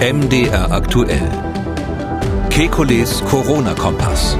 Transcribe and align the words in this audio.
MDR 0.00 0.70
aktuell. 0.70 1.28
Kekules 2.50 3.20
Corona-Kompass. 3.24 4.38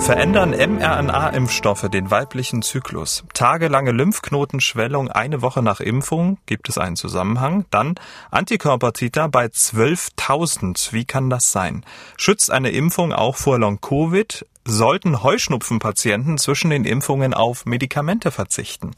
Verändern 0.00 0.50
mRNA-Impfstoffe 0.50 1.88
den 1.88 2.10
weiblichen 2.10 2.62
Zyklus? 2.62 3.22
Tagelange 3.32 3.92
Lymphknotenschwellung 3.92 5.08
eine 5.08 5.40
Woche 5.40 5.62
nach 5.62 5.78
Impfung, 5.78 6.38
gibt 6.46 6.68
es 6.68 6.78
einen 6.78 6.96
Zusammenhang? 6.96 7.64
Dann 7.70 7.94
Antikörpertiter 8.32 9.28
bei 9.28 9.46
12.000, 9.46 10.92
wie 10.92 11.04
kann 11.04 11.30
das 11.30 11.52
sein? 11.52 11.84
Schützt 12.16 12.50
eine 12.50 12.70
Impfung 12.70 13.12
auch 13.12 13.36
vor 13.36 13.60
Long-Covid? 13.60 14.44
Sollten 14.66 15.22
Heuschnupfenpatienten 15.22 16.38
zwischen 16.38 16.70
den 16.70 16.84
Impfungen 16.84 17.34
auf 17.34 17.66
Medikamente 17.66 18.30
verzichten. 18.30 18.90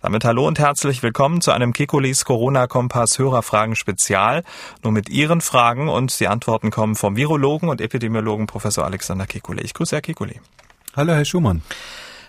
Damit 0.00 0.24
hallo 0.24 0.46
und 0.46 0.58
herzlich 0.58 1.02
willkommen 1.02 1.40
zu 1.40 1.50
einem 1.50 1.72
Kekulis 1.72 2.24
Corona-Kompass 2.24 3.18
Hörerfragen 3.18 3.74
Spezial. 3.74 4.44
Nur 4.82 4.92
mit 4.92 5.08
Ihren 5.08 5.40
Fragen 5.40 5.88
und 5.88 6.18
die 6.20 6.28
Antworten 6.28 6.70
kommen 6.70 6.94
vom 6.94 7.16
Virologen 7.16 7.68
und 7.68 7.80
Epidemiologen 7.80 8.46
Professor 8.46 8.84
Alexander 8.84 9.24
Kekulé. 9.24 9.62
Ich 9.64 9.74
grüße 9.74 9.96
Herr 9.96 10.02
Kekulé. 10.02 10.36
Hallo, 10.96 11.12
Herr 11.12 11.24
Schumann. 11.24 11.62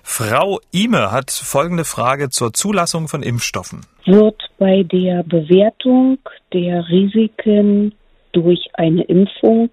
Frau 0.03 0.59
Ime 0.71 1.11
hat 1.11 1.29
folgende 1.29 1.85
Frage 1.85 2.29
zur 2.29 2.53
Zulassung 2.53 3.07
von 3.07 3.21
Impfstoffen. 3.21 3.81
Wird 4.05 4.41
bei 4.57 4.83
der 4.83 5.23
Bewertung 5.23 6.17
der 6.51 6.89
Risiken 6.89 7.93
durch 8.31 8.69
eine 8.73 9.03
Impfung 9.03 9.69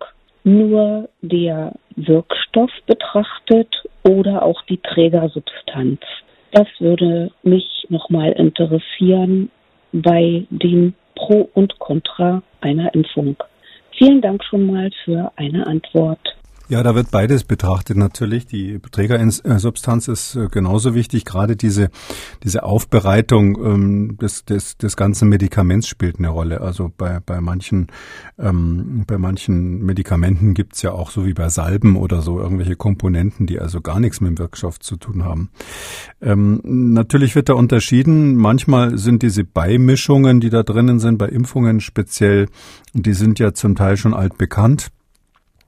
nur 0.46 1.09
der 1.23 1.73
Wirkstoff 1.96 2.70
betrachtet 2.86 3.68
oder 4.05 4.45
auch 4.45 4.62
die 4.62 4.78
Trägersubstanz. 4.78 6.00
Das 6.52 6.69
würde 6.78 7.32
mich 7.42 7.86
nochmal 7.88 8.32
interessieren 8.32 9.50
bei 9.92 10.46
den 10.50 10.95
Pro 11.16 11.50
und 11.55 11.78
Contra 11.80 12.42
einer 12.61 12.94
Impfung. 12.94 13.36
Vielen 13.98 14.20
Dank 14.20 14.44
schon 14.44 14.67
mal 14.67 14.91
für 15.05 15.33
eine 15.36 15.67
Antwort. 15.67 16.36
Ja, 16.69 16.83
da 16.83 16.97
wird 16.97 17.12
beides 17.12 17.45
betrachtet 17.45 17.97
natürlich. 17.97 18.47
Die 18.47 18.81
Trägersubstanz 18.91 20.09
ist 20.09 20.34
äh, 20.34 20.48
genauso 20.50 20.97
wichtig. 20.97 21.25
Gerade 21.25 21.55
diese, 21.55 21.91
diese 22.42 22.64
Aufbereitung 22.64 23.56
ähm, 23.64 24.19
des, 24.20 24.45
des, 24.45 24.77
des 24.77 24.97
ganzen 24.97 25.28
Medikaments 25.28 25.86
spielt 25.86 26.19
eine 26.19 26.28
Rolle. 26.28 26.61
Also 26.61 26.91
bei, 26.97 27.20
bei 27.20 27.41
manchen, 27.41 27.86
ähm, 28.36 29.05
bei 29.06 29.17
manchen 29.17 29.84
Medikamenten 29.84 30.55
gibt's 30.55 30.83
ja 30.83 30.91
auch 30.91 31.11
so 31.11 31.25
wie 31.25 31.34
bei 31.34 31.50
Salben 31.50 31.95
oder 31.95 32.20
so 32.20 32.41
irgendwelche 32.41 32.75
Komponenten, 32.75 33.47
die 33.47 33.61
also 33.61 33.80
gar 33.80 34.01
nichts 34.01 34.20
mit 34.20 34.30
dem 34.30 34.39
Wirkstoff 34.39 34.80
zu 34.80 34.97
tun 34.97 35.25
haben. 35.25 35.51
Ähm, 36.20 36.61
natürlich 36.64 37.36
wird 37.36 37.48
da 37.48 37.55
unterschieden. 37.55 38.34
Manchmal 38.34 38.98
sind 38.98 39.23
diese 39.23 39.45
Beimischungen, 39.45 40.41
die 40.41 40.51
da 40.51 40.64
drinnen 40.64 40.98
sind, 40.98 41.19
bei 41.19 41.28
Impfungen 41.28 41.80
speziell, 41.80 42.48
die 42.92 43.12
sind 43.12 43.39
ja 43.39 43.55
zum 43.55 43.77
Teil 43.77 43.97
schon 43.97 44.14
altbekannt 44.14 44.91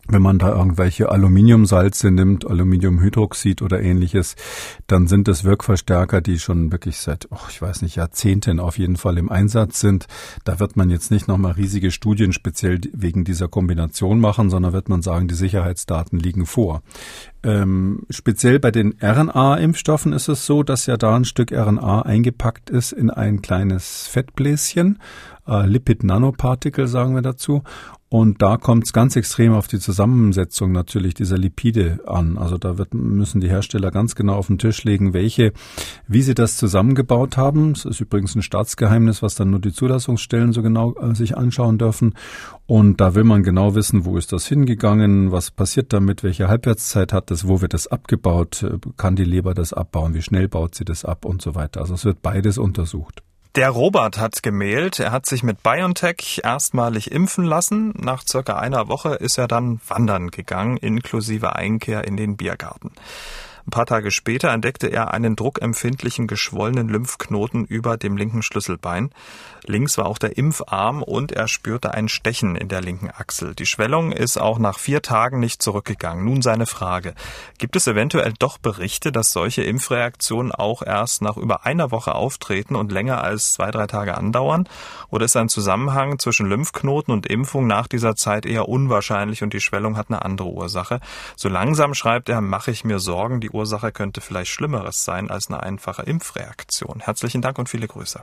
wenn 0.09 0.23
man 0.23 0.39
da 0.39 0.55
irgendwelche 0.55 1.11
Aluminiumsalze 1.11 2.11
nimmt, 2.11 2.47
Aluminiumhydroxid 2.47 3.63
oder 3.63 3.81
ähnliches, 3.81 4.37
dann 4.87 5.07
sind 5.07 5.29
das 5.29 5.45
Wirkverstärker, 5.45 6.21
die 6.21 6.39
schon 6.39 6.73
wirklich 6.73 6.99
seit, 6.99 7.29
oh, 7.31 7.47
ich 7.51 7.61
weiß 7.61 7.83
nicht, 7.83 7.97
Jahrzehnten 7.97 8.59
auf 8.59 8.79
jeden 8.79 8.97
Fall 8.97 9.19
im 9.19 9.31
Einsatz 9.31 9.81
sind. 9.81 10.07
Da 10.45 10.61
wird 10.61 10.77
man 10.77 10.91
jetzt 10.91 11.11
nicht 11.11 11.29
nochmal 11.29 11.53
riesige 11.53 11.91
Studien 11.91 12.33
speziell 12.33 12.81
wegen 12.93 13.25
dieser 13.25 13.49
Kombination 13.49 14.19
machen, 14.19 14.51
sondern 14.51 14.73
wird 14.73 14.89
man 14.89 15.03
sagen, 15.03 15.29
die 15.29 15.35
Sicherheitsdaten 15.35 16.19
liegen 16.19 16.47
vor. 16.47 16.83
Ähm, 17.43 18.07
speziell 18.11 18.59
bei 18.59 18.71
den 18.71 18.95
RNA-Impfstoffen 19.01 20.13
ist 20.13 20.29
es 20.29 20.47
so, 20.47 20.63
dass 20.63 20.87
ja 20.87 20.97
da 20.97 21.15
ein 21.15 21.25
Stück 21.25 21.53
RNA 21.53 22.03
eingepackt 22.03 22.71
ist 22.71 22.93
in 22.93 23.11
ein 23.11 23.43
kleines 23.43 24.07
Fettbläschen, 24.09 24.99
äh, 25.49 25.67
Lipid-Nanopartikel 25.67 26.87
sagen 26.87 27.15
wir 27.15 27.23
dazu. 27.23 27.63
Und 28.11 28.41
da 28.41 28.57
kommt 28.57 28.87
es 28.87 28.95
ganz 28.95 29.17
extrem 29.17 29.53
auf 29.53 29.69
die 29.69 29.79
Zusammensetzung 29.79 30.73
natürlich 30.73 31.13
dieser 31.13 31.37
Lipide 31.37 32.01
an. 32.07 32.39
Also 32.39 32.57
da 32.57 32.79
wird, 32.79 32.95
müssen 32.95 33.41
die 33.43 33.51
Hersteller 33.51 33.91
ganz 33.91 34.15
genau 34.15 34.35
auf 34.35 34.47
den 34.47 34.59
Tisch 34.59 34.83
legen, 34.85 35.13
welche, 35.13 35.53
wie 36.07 36.23
sie 36.23 36.35
das 36.35 36.57
zusammengebaut 36.57 37.37
haben. 37.37 37.75
Das 37.75 37.85
ist 37.85 38.01
übrigens 38.01 38.35
ein 38.35 38.41
Staatsgeheimnis, 38.41 39.23
was 39.23 39.35
dann 39.35 39.51
nur 39.51 39.61
die 39.61 39.73
Zulassungsstellen 39.73 40.55
so 40.55 40.63
genau 40.63 40.95
äh, 40.95 41.15
sich 41.15 41.37
anschauen 41.37 41.77
dürfen. 41.77 42.15
Und 42.67 42.99
da 42.99 43.15
will 43.15 43.25
man 43.25 43.43
genau 43.43 43.75
wissen, 43.75 44.07
wo 44.07 44.17
ist 44.17 44.33
das 44.33 44.47
hingegangen, 44.47 45.31
was 45.31 45.51
passiert 45.51 45.93
damit, 45.93 46.23
welche 46.23 46.49
Halbwertszeit 46.49 47.13
hat 47.13 47.31
das, 47.31 47.47
wo 47.47 47.61
wird 47.61 47.75
das 47.75 47.89
abgebaut, 47.89 48.65
kann 48.97 49.17
die 49.17 49.25
Leber 49.25 49.53
das 49.53 49.75
abbauen, 49.75 50.15
wie 50.15 50.23
schnell 50.23 50.49
baut 50.49 50.75
sie 50.75 50.85
das 50.87 51.05
ab 51.05 51.27
und 51.27 51.43
so 51.43 51.55
weiter. 51.55 51.83
Also 51.83 51.95
es 51.95 52.07
wird 52.07 52.23
beides 52.23 52.57
untersucht. 52.57 53.23
Der 53.59 53.71
Robert 53.71 54.19
hat 54.19 54.45
gemailt, 54.45 55.01
er 55.01 55.11
hat 55.11 55.27
sich 55.27 55.43
mit 55.43 55.65
BioNTech 55.65 56.43
erstmalig 56.45 57.11
impfen 57.11 57.45
lassen. 57.45 57.93
Nach 57.99 58.23
circa 58.25 58.57
einer 58.57 58.87
Woche 58.87 59.17
ist 59.17 59.37
er 59.37 59.49
dann 59.49 59.81
wandern 59.89 60.31
gegangen, 60.31 60.77
inklusive 60.77 61.57
Einkehr 61.57 62.05
in 62.05 62.17
den 62.17 62.37
Biergarten. 62.37 62.93
Ein 63.69 63.71
paar 63.71 63.85
Tage 63.85 64.11
später 64.11 64.49
entdeckte 64.49 64.87
er 64.87 65.13
einen 65.13 65.37
druckempfindlichen 65.37 66.27
geschwollenen 66.27 66.89
Lymphknoten 66.89 67.67
über 67.67 67.99
dem 67.99 68.17
linken 68.17 68.43
Schlüsselbein. 68.43 69.11
Links 69.67 69.99
war 69.99 70.07
auch 70.07 70.17
der 70.17 70.39
Impfarm 70.39 71.03
und 71.03 71.33
er 71.33 71.49
spürte 71.49 71.93
ein 71.93 72.09
Stechen 72.09 72.57
in 72.57 72.69
der 72.69 72.81
linken 72.81 73.11
Achsel. 73.11 73.55
Die 73.55 73.67
Schwellung 73.67 74.11
ist 74.11 74.39
auch 74.39 74.59
nach 74.59 74.79
vier 74.79 75.03
Tagen 75.03 75.39
nicht 75.39 75.61
zurückgegangen. 75.61 76.25
Nun 76.25 76.41
seine 76.41 76.65
Frage. 76.65 77.15
Gibt 77.59 77.77
es 77.77 77.87
eventuell 77.87 78.33
doch 78.39 78.57
Berichte, 78.57 79.13
dass 79.13 79.33
solche 79.33 79.65
Impfreaktionen 79.65 80.51
auch 80.51 80.81
erst 80.81 81.21
nach 81.21 81.37
über 81.37 81.67
einer 81.67 81.91
Woche 81.91 82.15
auftreten 82.15 82.75
und 82.75 82.91
länger 82.91 83.23
als 83.23 83.53
zwei, 83.53 83.71
drei 83.71 83.87
Tage 83.87 84.17
andauern? 84.17 84.67
Oder 85.11 85.27
ist 85.27 85.37
ein 85.37 85.51
Zusammenhang 85.51 86.19
zwischen 86.19 86.47
Lymphknoten 86.47 87.13
und 87.13 87.27
Impfung 87.27 87.67
nach 87.67 87.87
dieser 87.87 88.17
Zeit 88.17 88.47
eher 88.47 88.67
unwahrscheinlich 88.67 89.43
und 89.43 89.53
die 89.53 89.61
Schwellung 89.61 89.99
hat 89.99 90.07
eine 90.09 90.25
andere 90.25 90.49
Ursache? 90.49 91.01
So 91.37 91.51
langsam 91.51 91.93
schreibt 91.93 92.31
er, 92.31 92.41
mache 92.41 92.71
ich 92.71 92.85
mir 92.87 92.99
Sorgen, 92.99 93.43
die 93.43 93.51
Ursache 93.59 93.91
könnte 93.91 94.21
vielleicht 94.21 94.53
Schlimmeres 94.53 95.05
sein 95.05 95.31
als 95.31 95.49
eine 95.49 95.61
einfache 95.61 96.03
Impfreaktion. 96.03 97.01
Herzlichen 97.01 97.43
Dank 97.43 97.59
und 97.59 97.69
viele 97.69 97.89
Grüße. 97.89 98.21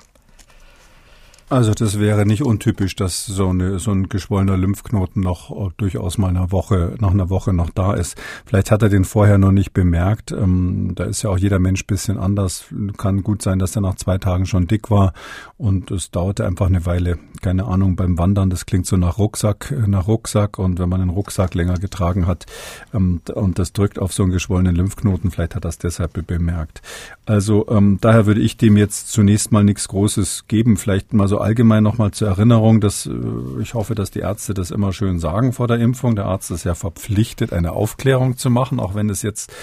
Also 1.47 1.73
das 1.73 1.99
wäre 1.99 2.25
nicht 2.25 2.41
untypisch, 2.41 2.95
dass 2.95 3.23
so, 3.25 3.49
eine, 3.49 3.77
so 3.77 3.91
ein 3.91 4.09
geschwollener 4.09 4.57
Lymphknoten 4.57 5.21
noch 5.21 5.51
äh, 5.51 5.69
durchaus 5.77 6.17
mal 6.17 6.29
eine 6.29 6.51
Woche, 6.51 6.95
nach 6.99 7.11
einer 7.11 7.29
Woche 7.29 7.53
noch 7.53 7.69
da 7.69 7.93
ist. 7.93 8.17
Vielleicht 8.45 8.71
hat 8.71 8.81
er 8.81 8.89
den 8.89 9.05
vorher 9.05 9.37
noch 9.37 9.51
nicht 9.51 9.71
bemerkt. 9.71 10.31
Ähm, 10.31 10.93
da 10.95 11.03
ist 11.03 11.21
ja 11.21 11.29
auch 11.29 11.37
jeder 11.37 11.59
Mensch 11.59 11.85
bisschen 11.85 12.17
anders. 12.17 12.65
Kann 12.97 13.21
gut 13.21 13.43
sein, 13.43 13.59
dass 13.59 13.75
er 13.75 13.83
nach 13.83 13.95
zwei 13.95 14.17
Tagen 14.17 14.47
schon 14.47 14.65
dick 14.65 14.89
war 14.89 15.13
und 15.57 15.91
es 15.91 16.09
dauerte 16.09 16.47
einfach 16.47 16.65
eine 16.65 16.87
Weile. 16.87 17.19
Keine 17.43 17.65
Ahnung, 17.65 17.95
beim 17.95 18.17
Wandern, 18.17 18.49
das 18.49 18.65
klingt 18.65 18.87
so 18.87 18.97
nach 18.97 19.19
Rucksack, 19.19 19.71
nach 19.87 20.07
Rucksack 20.07 20.57
und 20.57 20.79
wenn 20.79 20.89
man 20.89 20.99
den 20.99 21.09
Rucksack 21.09 21.53
länger 21.53 21.77
getragen 21.77 22.25
hat 22.25 22.47
ähm, 22.91 23.21
und 23.35 23.59
das 23.59 23.71
drückt 23.71 23.99
auf 23.99 24.13
so 24.13 24.23
einen 24.23 24.31
geschwollenen 24.31 24.75
Lymphknoten, 24.75 25.29
vielleicht 25.29 25.53
hat 25.53 25.63
er 25.63 25.69
das 25.69 25.77
deshalb 25.77 26.25
bemerkt. 26.25 26.81
Also 27.27 27.67
ähm, 27.69 27.99
daher 28.01 28.25
würde 28.25 28.41
ich 28.41 28.57
dem 28.57 28.77
jetzt 28.77 29.11
zunächst 29.11 29.51
mal 29.51 29.63
nichts 29.63 29.87
Großes 29.87 30.45
geben. 30.47 30.77
Vielleicht 30.77 31.13
mal 31.13 31.27
so 31.27 31.34
so 31.35 31.41
allgemein 31.41 31.83
nochmal 31.83 32.11
zur 32.11 32.29
Erinnerung, 32.29 32.79
dass 32.79 33.05
äh, 33.07 33.11
ich 33.61 33.73
hoffe, 33.73 33.93
dass 33.93 34.09
die 34.09 34.19
Ärzte 34.19 34.53
das 34.53 34.71
immer 34.71 34.93
schön 34.93 35.19
sagen 35.19 35.51
vor 35.51 35.67
der 35.67 35.79
Impfung. 35.79 36.15
Der 36.15 36.25
Arzt 36.25 36.49
ist 36.49 36.63
ja 36.63 36.75
verpflichtet, 36.75 37.51
eine 37.51 37.73
Aufklärung 37.73 38.37
zu 38.37 38.49
machen, 38.49 38.79
auch 38.79 38.95
wenn 38.95 39.09
es 39.09 39.21
jetzt 39.21 39.53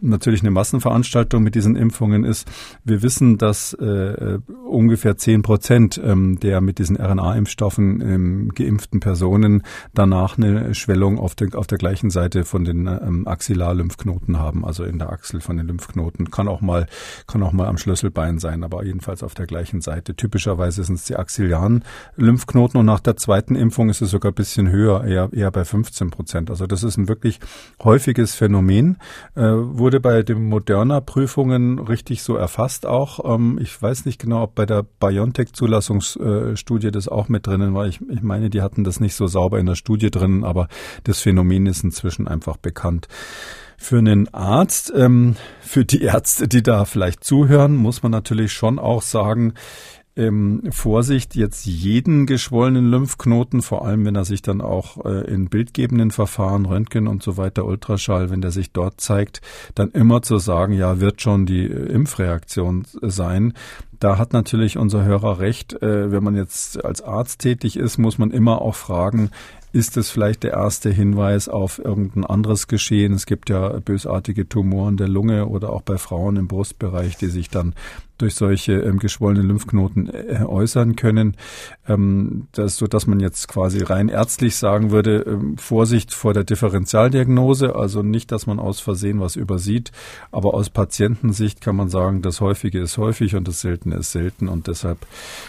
natürlich 0.00 0.40
eine 0.40 0.50
Massenveranstaltung 0.50 1.40
mit 1.40 1.54
diesen 1.54 1.76
Impfungen 1.76 2.24
ist. 2.24 2.48
Wir 2.84 3.02
wissen, 3.02 3.38
dass 3.38 3.74
äh, 3.74 4.38
ungefähr 4.68 5.16
zehn 5.18 5.42
Prozent 5.42 6.00
ähm, 6.02 6.40
der 6.40 6.60
mit 6.60 6.78
diesen 6.80 6.96
RNA-Impfstoffen 6.96 8.00
ähm, 8.00 8.48
geimpften 8.52 8.98
Personen 8.98 9.62
danach 9.94 10.36
eine 10.36 10.74
Schwellung 10.74 11.18
auf, 11.20 11.36
der 11.36 11.50
auf 11.54 11.68
der 11.68 11.78
gleichen 11.78 12.10
Seite 12.10 12.44
von 12.44 12.64
den 12.64 12.88
ähm, 12.88 13.28
Axillarlymphknoten 13.28 14.38
haben, 14.38 14.64
also 14.64 14.82
in 14.82 14.98
der 14.98 15.12
Achsel 15.12 15.40
von 15.40 15.56
den 15.56 15.68
Lymphknoten. 15.68 16.32
Kann 16.32 16.48
auch 16.48 16.60
mal, 16.60 16.86
kann 17.28 17.42
auch 17.44 17.52
mal 17.52 17.68
am 17.68 17.78
Schlüsselbein 17.78 18.40
sein, 18.40 18.64
aber 18.64 18.84
jedenfalls 18.84 19.22
auf 19.22 19.34
der 19.34 19.46
gleichen 19.46 19.80
Seite. 19.80 20.16
Typischerweise 20.16 20.82
sind 20.82 20.96
es 20.96 21.04
die 21.04 21.19
axialen 21.20 21.84
Lymphknoten 22.16 22.80
und 22.80 22.86
nach 22.86 23.00
der 23.00 23.16
zweiten 23.16 23.54
Impfung 23.54 23.90
ist 23.90 24.02
es 24.02 24.10
sogar 24.10 24.32
ein 24.32 24.34
bisschen 24.34 24.70
höher, 24.70 25.04
eher, 25.04 25.28
eher 25.32 25.50
bei 25.50 25.64
15 25.64 26.10
Prozent. 26.10 26.50
Also 26.50 26.66
das 26.66 26.82
ist 26.82 26.96
ein 26.96 27.08
wirklich 27.08 27.40
häufiges 27.82 28.34
Phänomen, 28.34 28.98
äh, 29.34 29.42
wurde 29.42 30.00
bei 30.00 30.22
den 30.22 30.48
Moderna-Prüfungen 30.48 31.78
richtig 31.78 32.22
so 32.22 32.36
erfasst 32.36 32.86
auch. 32.86 33.34
Ähm, 33.34 33.58
ich 33.60 33.80
weiß 33.80 34.06
nicht 34.06 34.20
genau, 34.20 34.42
ob 34.42 34.54
bei 34.54 34.66
der 34.66 34.82
BioNTech-Zulassungsstudie 34.82 36.90
das 36.90 37.08
auch 37.08 37.28
mit 37.28 37.46
drinnen 37.46 37.74
war. 37.74 37.86
Ich, 37.86 38.00
ich 38.08 38.22
meine, 38.22 38.50
die 38.50 38.62
hatten 38.62 38.84
das 38.84 39.00
nicht 39.00 39.14
so 39.14 39.26
sauber 39.26 39.58
in 39.58 39.66
der 39.66 39.74
Studie 39.74 40.10
drin, 40.10 40.44
aber 40.44 40.68
das 41.04 41.20
Phänomen 41.20 41.66
ist 41.66 41.84
inzwischen 41.84 42.28
einfach 42.28 42.56
bekannt. 42.56 43.08
Für 43.82 43.98
einen 43.98 44.32
Arzt, 44.34 44.92
ähm, 44.94 45.36
für 45.60 45.86
die 45.86 46.02
Ärzte, 46.02 46.48
die 46.48 46.62
da 46.62 46.84
vielleicht 46.84 47.24
zuhören, 47.24 47.76
muss 47.76 48.02
man 48.02 48.12
natürlich 48.12 48.52
schon 48.52 48.78
auch 48.78 49.00
sagen, 49.00 49.54
ähm, 50.16 50.62
Vorsicht, 50.70 51.34
jetzt 51.36 51.64
jeden 51.66 52.26
geschwollenen 52.26 52.90
Lymphknoten, 52.90 53.62
vor 53.62 53.86
allem 53.86 54.04
wenn 54.04 54.16
er 54.16 54.24
sich 54.24 54.42
dann 54.42 54.60
auch 54.60 55.04
äh, 55.04 55.32
in 55.32 55.48
bildgebenden 55.48 56.10
Verfahren, 56.10 56.66
Röntgen 56.66 57.06
und 57.06 57.22
so 57.22 57.36
weiter, 57.36 57.64
Ultraschall, 57.64 58.30
wenn 58.30 58.40
der 58.40 58.50
sich 58.50 58.72
dort 58.72 59.00
zeigt, 59.00 59.40
dann 59.74 59.90
immer 59.90 60.22
zu 60.22 60.38
sagen, 60.38 60.72
ja, 60.72 61.00
wird 61.00 61.22
schon 61.22 61.46
die 61.46 61.64
äh, 61.64 61.92
Impfreaktion 61.92 62.86
sein 63.02 63.54
Da 64.00 64.16
hat 64.16 64.32
natürlich 64.32 64.78
unser 64.78 65.04
Hörer 65.04 65.40
recht. 65.40 65.74
Äh, 65.82 66.10
wenn 66.10 66.24
man 66.24 66.34
jetzt 66.34 66.82
als 66.82 67.02
Arzt 67.02 67.40
tätig 67.40 67.76
ist, 67.76 67.98
muss 67.98 68.16
man 68.16 68.30
immer 68.30 68.62
auch 68.62 68.74
fragen, 68.74 69.30
ist 69.72 69.96
es 69.96 70.10
vielleicht 70.10 70.42
der 70.42 70.52
erste 70.52 70.90
Hinweis 70.90 71.48
auf 71.48 71.78
irgendein 71.78 72.24
anderes 72.24 72.66
Geschehen. 72.66 73.12
Es 73.12 73.26
gibt 73.26 73.50
ja 73.50 73.68
bösartige 73.80 74.48
Tumoren 74.48 74.96
der 74.96 75.08
Lunge 75.08 75.46
oder 75.46 75.70
auch 75.70 75.82
bei 75.82 75.98
Frauen 75.98 76.36
im 76.36 76.48
Brustbereich, 76.48 77.16
die 77.16 77.28
sich 77.28 77.50
dann 77.50 77.74
durch 78.20 78.34
solche 78.34 78.74
ähm, 78.74 78.98
geschwollenen 78.98 79.48
Lymphknoten 79.48 80.08
äh, 80.12 80.44
äußern 80.44 80.96
können, 80.96 81.36
ähm, 81.88 82.48
das, 82.52 82.76
so 82.76 82.86
dass 82.86 83.06
man 83.06 83.20
jetzt 83.20 83.48
quasi 83.48 83.82
rein 83.82 84.08
ärztlich 84.08 84.56
sagen 84.56 84.90
würde, 84.90 85.24
ähm, 85.26 85.56
Vorsicht 85.56 86.12
vor 86.12 86.34
der 86.34 86.44
Differentialdiagnose, 86.44 87.74
also 87.74 88.02
nicht, 88.02 88.30
dass 88.30 88.46
man 88.46 88.58
aus 88.58 88.80
Versehen 88.80 89.20
was 89.20 89.36
übersieht, 89.36 89.92
aber 90.32 90.54
aus 90.54 90.70
Patientensicht 90.70 91.60
kann 91.60 91.76
man 91.76 91.88
sagen, 91.88 92.22
das 92.22 92.40
Häufige 92.40 92.80
ist 92.80 92.98
häufig 92.98 93.36
und 93.36 93.48
das 93.48 93.60
Seltene 93.60 93.96
ist 93.96 94.12
selten. 94.12 94.48
Und 94.48 94.66
deshalb 94.66 94.98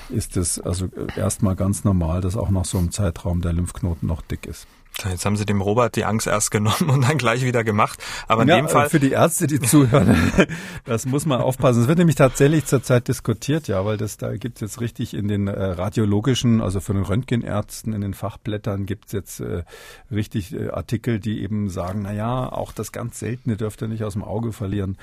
ist 0.09 0.37
es 0.37 0.59
also 0.59 0.85
äh, 0.85 1.19
erstmal 1.19 1.55
ganz 1.55 1.83
normal, 1.83 2.21
dass 2.21 2.37
auch 2.37 2.49
nach 2.49 2.65
so 2.65 2.77
einem 2.77 2.91
Zeitraum 2.91 3.41
der 3.41 3.53
Lymphknoten 3.53 4.07
noch 4.11 4.21
dick 4.21 4.45
ist. 4.45 4.67
Jetzt 5.09 5.25
haben 5.25 5.37
Sie 5.37 5.45
dem 5.45 5.61
Robert 5.61 5.95
die 5.95 6.03
Angst 6.03 6.27
erst 6.27 6.51
genommen 6.51 6.89
und 6.89 7.07
dann 7.07 7.17
gleich 7.17 7.43
wieder 7.43 7.63
gemacht. 7.63 8.03
Aber 8.27 8.43
in 8.43 8.49
ja, 8.49 8.57
dem 8.57 8.67
Fall. 8.67 8.89
Für 8.89 8.99
die 8.99 9.11
Ärzte, 9.11 9.47
die 9.47 9.59
zuhören, 9.59 10.15
das 10.85 11.05
muss 11.05 11.25
man 11.25 11.41
aufpassen. 11.41 11.81
Es 11.81 11.87
wird 11.87 11.97
nämlich 11.97 12.17
tatsächlich 12.17 12.65
zurzeit 12.65 13.07
diskutiert, 13.07 13.67
ja, 13.67 13.83
weil 13.85 13.97
das 13.97 14.17
da 14.17 14.35
gibt 14.35 14.57
es 14.57 14.61
jetzt 14.61 14.81
richtig 14.81 15.13
in 15.13 15.27
den 15.27 15.47
äh, 15.47 15.63
radiologischen, 15.63 16.61
also 16.61 16.81
von 16.81 16.97
den 16.97 17.05
Röntgenärzten 17.05 17.93
in 17.93 18.01
den 18.01 18.13
Fachblättern 18.13 18.85
gibt 18.85 19.07
es 19.07 19.11
jetzt 19.13 19.39
äh, 19.39 19.63
richtig 20.11 20.53
äh, 20.53 20.69
Artikel, 20.69 21.19
die 21.19 21.41
eben 21.41 21.69
sagen, 21.69 22.01
na 22.03 22.13
ja, 22.13 22.51
auch 22.51 22.73
das 22.73 22.91
ganz 22.91 23.17
Seltene 23.17 23.55
dürft 23.55 23.81
ihr 23.81 23.87
nicht 23.87 24.03
aus 24.03 24.13
dem 24.13 24.23
Auge 24.23 24.51
verlieren. 24.51 24.97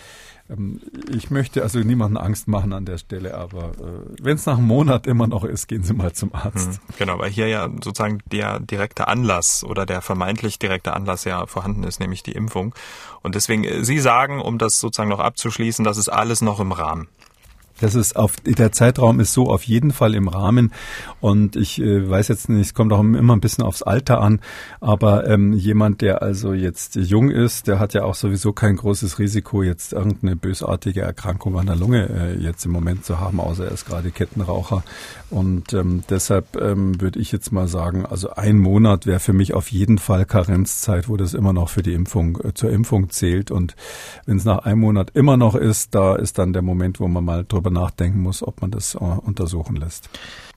Ähm, 0.50 0.80
ich 1.10 1.30
möchte 1.30 1.62
also 1.62 1.78
niemanden 1.80 2.16
Angst 2.16 2.48
machen 2.48 2.72
an 2.72 2.84
der 2.84 2.98
Stelle, 2.98 3.34
aber 3.34 3.72
äh, 3.72 4.22
wenn 4.22 4.36
es 4.36 4.46
nach 4.46 4.58
einem 4.58 4.66
Monat 4.66 5.06
immer 5.06 5.26
noch 5.26 5.44
ist, 5.44 5.68
gehen 5.68 5.82
Sie 5.82 5.94
mal 5.94 6.12
zum 6.12 6.34
Arzt. 6.34 6.80
Hm, 6.80 6.94
genau, 6.98 7.18
weil 7.18 7.30
hier 7.30 7.48
ja 7.48 7.68
sozusagen 7.68 8.18
der 8.26 8.60
direkte 8.60 9.08
Anlass 9.08 9.64
oder 9.64 9.86
der 9.86 10.02
vermeintlich 10.02 10.58
direkte 10.58 10.92
Anlass 10.92 11.24
ja 11.24 11.46
vorhanden 11.46 11.84
ist, 11.84 12.00
nämlich 12.00 12.22
die 12.22 12.32
Impfung. 12.32 12.74
Und 13.22 13.34
deswegen, 13.34 13.64
äh, 13.64 13.84
Sie 13.84 13.98
sagen, 13.98 14.40
um 14.40 14.58
das 14.58 14.80
sozusagen 14.80 15.10
noch 15.10 15.20
abzuschließen, 15.20 15.84
das 15.84 15.98
ist 15.98 16.08
alles 16.08 16.40
noch 16.40 16.60
im 16.60 16.72
Rahmen. 16.72 17.08
Das 17.80 17.94
ist 17.94 18.16
auf 18.16 18.36
der 18.40 18.72
Zeitraum 18.72 19.20
ist 19.20 19.32
so 19.32 19.48
auf 19.48 19.62
jeden 19.64 19.92
Fall 19.92 20.14
im 20.14 20.28
Rahmen. 20.28 20.72
Und 21.20 21.56
ich 21.56 21.80
äh, 21.80 22.08
weiß 22.08 22.28
jetzt 22.28 22.48
nicht, 22.48 22.60
es 22.60 22.74
kommt 22.74 22.92
auch 22.92 23.00
immer 23.00 23.34
ein 23.34 23.40
bisschen 23.40 23.64
aufs 23.64 23.82
Alter 23.82 24.20
an, 24.20 24.40
aber 24.80 25.26
ähm, 25.28 25.52
jemand, 25.52 26.00
der 26.00 26.22
also 26.22 26.52
jetzt 26.52 26.96
jung 26.96 27.30
ist, 27.30 27.66
der 27.66 27.78
hat 27.78 27.94
ja 27.94 28.04
auch 28.04 28.14
sowieso 28.14 28.52
kein 28.52 28.76
großes 28.76 29.18
Risiko, 29.18 29.62
jetzt 29.62 29.92
irgendeine 29.92 30.36
bösartige 30.36 31.02
Erkrankung 31.02 31.58
an 31.58 31.66
der 31.66 31.76
Lunge 31.76 32.08
äh, 32.08 32.42
jetzt 32.42 32.64
im 32.64 32.72
Moment 32.72 33.04
zu 33.04 33.20
haben, 33.20 33.40
außer 33.40 33.66
er 33.66 33.72
ist 33.72 33.86
gerade 33.86 34.10
Kettenraucher. 34.10 34.82
Und 35.30 35.72
ähm, 35.74 36.02
deshalb 36.08 36.56
ähm, 36.56 37.00
würde 37.00 37.18
ich 37.18 37.32
jetzt 37.32 37.52
mal 37.52 37.68
sagen, 37.68 38.06
also 38.06 38.30
ein 38.30 38.58
Monat 38.58 39.06
wäre 39.06 39.20
für 39.20 39.32
mich 39.32 39.54
auf 39.54 39.70
jeden 39.70 39.98
Fall 39.98 40.24
Karenzzeit, 40.24 41.08
wo 41.08 41.16
das 41.16 41.34
immer 41.34 41.52
noch 41.52 41.68
für 41.68 41.82
die 41.82 41.92
Impfung 41.92 42.38
äh, 42.42 42.54
zur 42.54 42.70
Impfung 42.70 43.10
zählt. 43.10 43.50
Und 43.50 43.76
wenn 44.26 44.38
es 44.38 44.44
nach 44.44 44.60
einem 44.60 44.80
Monat 44.80 45.10
immer 45.14 45.36
noch 45.36 45.54
ist, 45.54 45.94
da 45.94 46.16
ist 46.16 46.38
dann 46.38 46.52
der 46.52 46.62
Moment, 46.62 46.98
wo 47.00 47.08
man 47.08 47.24
mal 47.24 47.44
drüber 47.46 47.67
darüber 47.68 47.80
nachdenken 47.80 48.20
muss, 48.20 48.42
ob 48.42 48.60
man 48.60 48.70
das 48.70 48.94
äh, 48.94 48.98
untersuchen 48.98 49.76
lässt. 49.76 50.08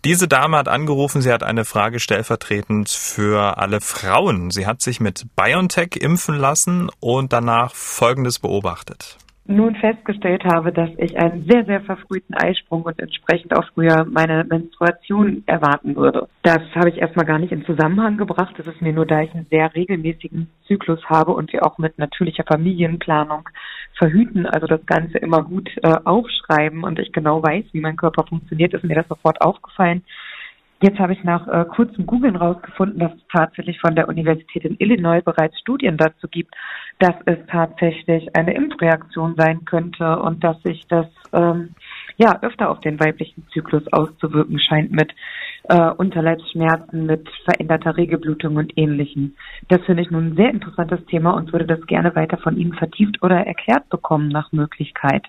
Diese 0.04 0.28
Dame 0.28 0.58
hat 0.58 0.68
angerufen, 0.68 1.22
sie 1.22 1.32
hat 1.32 1.44
eine 1.44 1.66
Frage 1.66 2.00
stellvertretend 2.00 2.90
für 2.90 3.58
alle 3.58 3.82
Frauen. 3.82 4.52
Sie 4.52 4.66
hat 4.66 4.82
sich 4.82 5.00
mit 5.00 5.26
BioNTech 5.36 5.98
impfen 5.98 6.36
lassen 6.36 6.90
und 7.00 7.34
danach 7.34 7.76
Folgendes 7.76 8.40
beobachtet 8.40 9.18
nun 9.46 9.76
festgestellt 9.76 10.44
habe, 10.46 10.72
dass 10.72 10.90
ich 10.98 11.18
einen 11.18 11.46
sehr, 11.50 11.66
sehr 11.66 11.82
verfrühten 11.82 12.36
Eisprung 12.36 12.84
und 12.84 13.00
entsprechend 13.00 13.58
auch 13.58 13.66
früher 13.74 14.06
meine 14.10 14.44
Menstruation 14.44 15.44
erwarten 15.48 15.96
würde. 15.96 16.28
Das 16.44 16.62
habe 16.76 16.90
ich 16.90 16.98
erstmal 16.98 17.26
gar 17.26 17.40
nicht 17.40 17.52
in 17.52 17.66
Zusammenhang 17.66 18.18
gebracht. 18.18 18.54
Das 18.58 18.68
ist 18.68 18.82
mir 18.82 18.94
nur, 18.94 19.06
da 19.06 19.22
ich 19.22 19.34
einen 19.34 19.48
sehr 19.50 19.74
regelmäßigen 19.74 20.48
Zyklus 20.68 21.04
habe 21.06 21.32
und 21.32 21.52
wir 21.54 21.66
auch 21.66 21.78
mit 21.78 21.98
natürlicher 21.98 22.44
Familienplanung 22.44 23.50
verhüten, 23.98 24.46
also 24.46 24.68
das 24.68 24.86
Ganze 24.86 25.18
immer 25.18 25.44
gut 25.44 25.70
äh, 25.84 25.96
aufschreiben 26.06 26.84
und 26.84 27.00
ich 27.00 27.12
genau 27.12 27.44
weiß, 27.44 27.66
wie 27.72 27.82
mein 27.82 27.98
Körper 27.98 28.26
funktioniert, 28.28 28.74
ist 28.74 28.84
mir 28.84 28.96
das 28.96 29.08
sofort 29.08 29.42
aufgefallen. 29.42 30.04
Jetzt 30.82 30.98
habe 30.98 31.14
ich 31.14 31.24
nach 31.24 31.48
äh, 31.48 31.64
kurzem 31.66 32.08
Googlen 32.08 32.36
rausgefunden, 32.36 33.00
dass 33.00 33.14
es 33.14 33.22
tatsächlich 33.32 33.80
von 33.80 33.96
der 33.96 34.10
Universität 34.10 34.66
in 34.66 34.78
Illinois 34.80 35.22
bereits 35.22 35.60
Studien 35.60 35.96
dazu 35.96 36.28
gibt, 36.28 36.56
dass 36.98 37.14
es 37.26 37.38
tatsächlich 37.52 38.36
eine 38.36 38.56
Impfreaktion 38.56 39.36
sein 39.38 39.64
könnte 39.66 40.18
und 40.20 40.44
dass 40.44 40.60
sich 40.64 40.88
das 40.88 41.06
ähm, 41.34 41.76
ja 42.18 42.42
öfter 42.42 42.72
auf 42.72 42.80
den 42.80 43.00
weiblichen 43.00 43.46
Zyklus 43.54 43.84
auszuwirken 43.94 44.60
scheint 44.60 44.92
mit 44.92 45.14
äh, 45.70 45.92
Unterleibsschmerzen, 45.92 47.06
mit 47.06 47.30
veränderter 47.46 47.96
Regelblutung 47.96 48.56
und 48.56 48.76
ähnlichem. 48.76 49.36
Das 49.68 49.82
finde 49.84 50.02
ich 50.02 50.10
nun 50.10 50.30
ein 50.30 50.36
sehr 50.36 50.50
interessantes 50.50 51.06
Thema 51.06 51.36
und 51.36 51.54
würde 51.54 51.68
das 51.68 51.86
gerne 51.86 52.16
weiter 52.16 52.38
von 52.38 52.58
Ihnen 52.58 52.74
vertieft 52.74 53.22
oder 53.22 53.46
erklärt 53.46 53.88
bekommen 53.90 54.30
nach 54.30 54.52
Möglichkeit. 54.52 55.28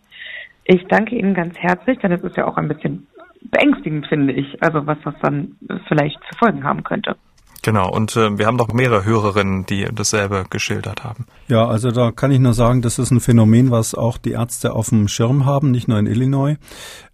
Ich 0.64 0.86
danke 0.86 1.16
Ihnen 1.16 1.34
ganz 1.34 1.58
herzlich, 1.58 1.98
denn 1.98 2.12
es 2.12 2.22
ist 2.22 2.36
ja 2.36 2.46
auch 2.46 2.56
ein 2.56 2.68
bisschen 2.68 3.06
beängstigend, 3.50 4.06
finde 4.06 4.32
ich. 4.32 4.62
Also 4.62 4.86
was 4.86 4.98
das 5.04 5.14
dann 5.22 5.56
vielleicht 5.88 6.18
zu 6.30 6.38
Folgen 6.38 6.64
haben 6.64 6.84
könnte. 6.84 7.16
Genau, 7.62 7.88
und 7.88 8.16
äh, 8.16 8.36
wir 8.38 8.46
haben 8.46 8.58
doch 8.58 8.72
mehrere 8.72 9.04
Hörerinnen, 9.04 9.66
die 9.66 9.86
dasselbe 9.92 10.44
geschildert 10.50 11.04
haben. 11.04 11.26
Ja, 11.46 11.66
also 11.66 11.92
da 11.92 12.10
kann 12.10 12.32
ich 12.32 12.40
nur 12.40 12.54
sagen, 12.54 12.82
das 12.82 12.98
ist 12.98 13.12
ein 13.12 13.20
Phänomen, 13.20 13.70
was 13.70 13.94
auch 13.94 14.18
die 14.18 14.32
Ärzte 14.32 14.72
auf 14.72 14.88
dem 14.88 15.06
Schirm 15.06 15.46
haben, 15.46 15.70
nicht 15.70 15.86
nur 15.86 15.98
in 15.98 16.06
Illinois. 16.06 16.56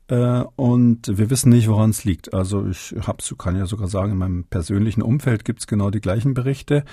Äh, 0.08 0.42
und 0.56 1.18
wir 1.18 1.30
wissen 1.30 1.50
nicht, 1.50 1.68
woran 1.68 1.90
es 1.90 2.04
liegt. 2.04 2.32
Also 2.32 2.66
ich 2.66 2.94
hab's, 3.06 3.34
kann 3.36 3.56
ja 3.56 3.66
sogar 3.66 3.88
sagen, 3.88 4.12
in 4.12 4.18
meinem 4.18 4.44
persönlichen 4.44 5.02
Umfeld 5.02 5.44
gibt's 5.44 5.66
genau 5.66 5.90
die 5.90 6.00
gleichen 6.00 6.34
Berichte. 6.34 6.84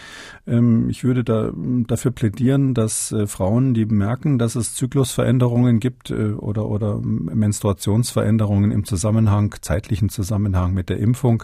Ähm, 0.46 0.90
ich 0.90 1.04
würde 1.04 1.24
da 1.24 1.52
dafür 1.88 2.12
plädieren, 2.12 2.74
dass 2.74 3.12
äh, 3.12 3.26
Frauen, 3.28 3.74
die 3.74 3.86
merken, 3.86 4.38
dass 4.38 4.56
es 4.56 4.76
Zyklusveränderungen 4.76 5.80
gibt 5.80 6.10
äh, 6.10 6.32
oder, 6.32 6.68
oder 6.68 7.00
Menstruationsveränderungen 7.02 8.72
im 8.72 8.84
Zusammenhang, 8.84 9.56
zeitlichen 9.62 10.10
Zusammenhang 10.10 10.74
mit 10.74 10.90
der 10.90 10.98
Impfung, 10.98 11.44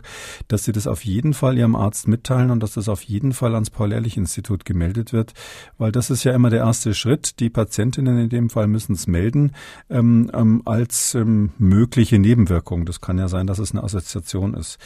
dass 0.50 0.66
sie 0.66 0.74
das 0.74 0.88
auf 0.88 1.06
jeden 1.06 1.34
Fall 1.34 1.58
ihrem 1.58 1.76
Arzt 1.76 2.08
mitteilen 2.08 2.52
und 2.52 2.62
dass 2.62 2.74
das 2.74 2.90
auf 2.90 3.02
jeden 3.04 3.32
Fall 3.32 3.54
ans 3.54 3.70
Paul-Ehrlich-Institut 3.70 4.66
gemeldet 4.66 5.14
wird, 5.14 5.34
weil 5.78 5.94
das 5.94 6.10
ist 6.10 6.26
ja 6.26 6.34
immer 6.34 6.50
der 6.50 6.60
erste 6.60 6.94
Schritt. 6.94 7.40
Die 7.40 7.50
Patientinnen 7.50 8.18
in 8.18 8.30
dem 8.30 8.50
Fall 8.50 8.68
müssen 8.68 8.94
es 8.94 9.08
melden 9.08 9.54
ähm, 9.90 10.30
ähm, 10.34 10.62
als 10.66 11.16
ähm, 11.16 11.52
mögliche 11.62 12.20
Nebenwirkungen. 12.20 12.86
Das 12.86 13.00
kann 13.00 13.18
ja 13.18 13.28
sein, 13.28 13.48
dass 13.48 13.60
es 13.60 13.72
eine 13.72 13.84
Assoziation 13.84 14.54
ist. 14.56 14.80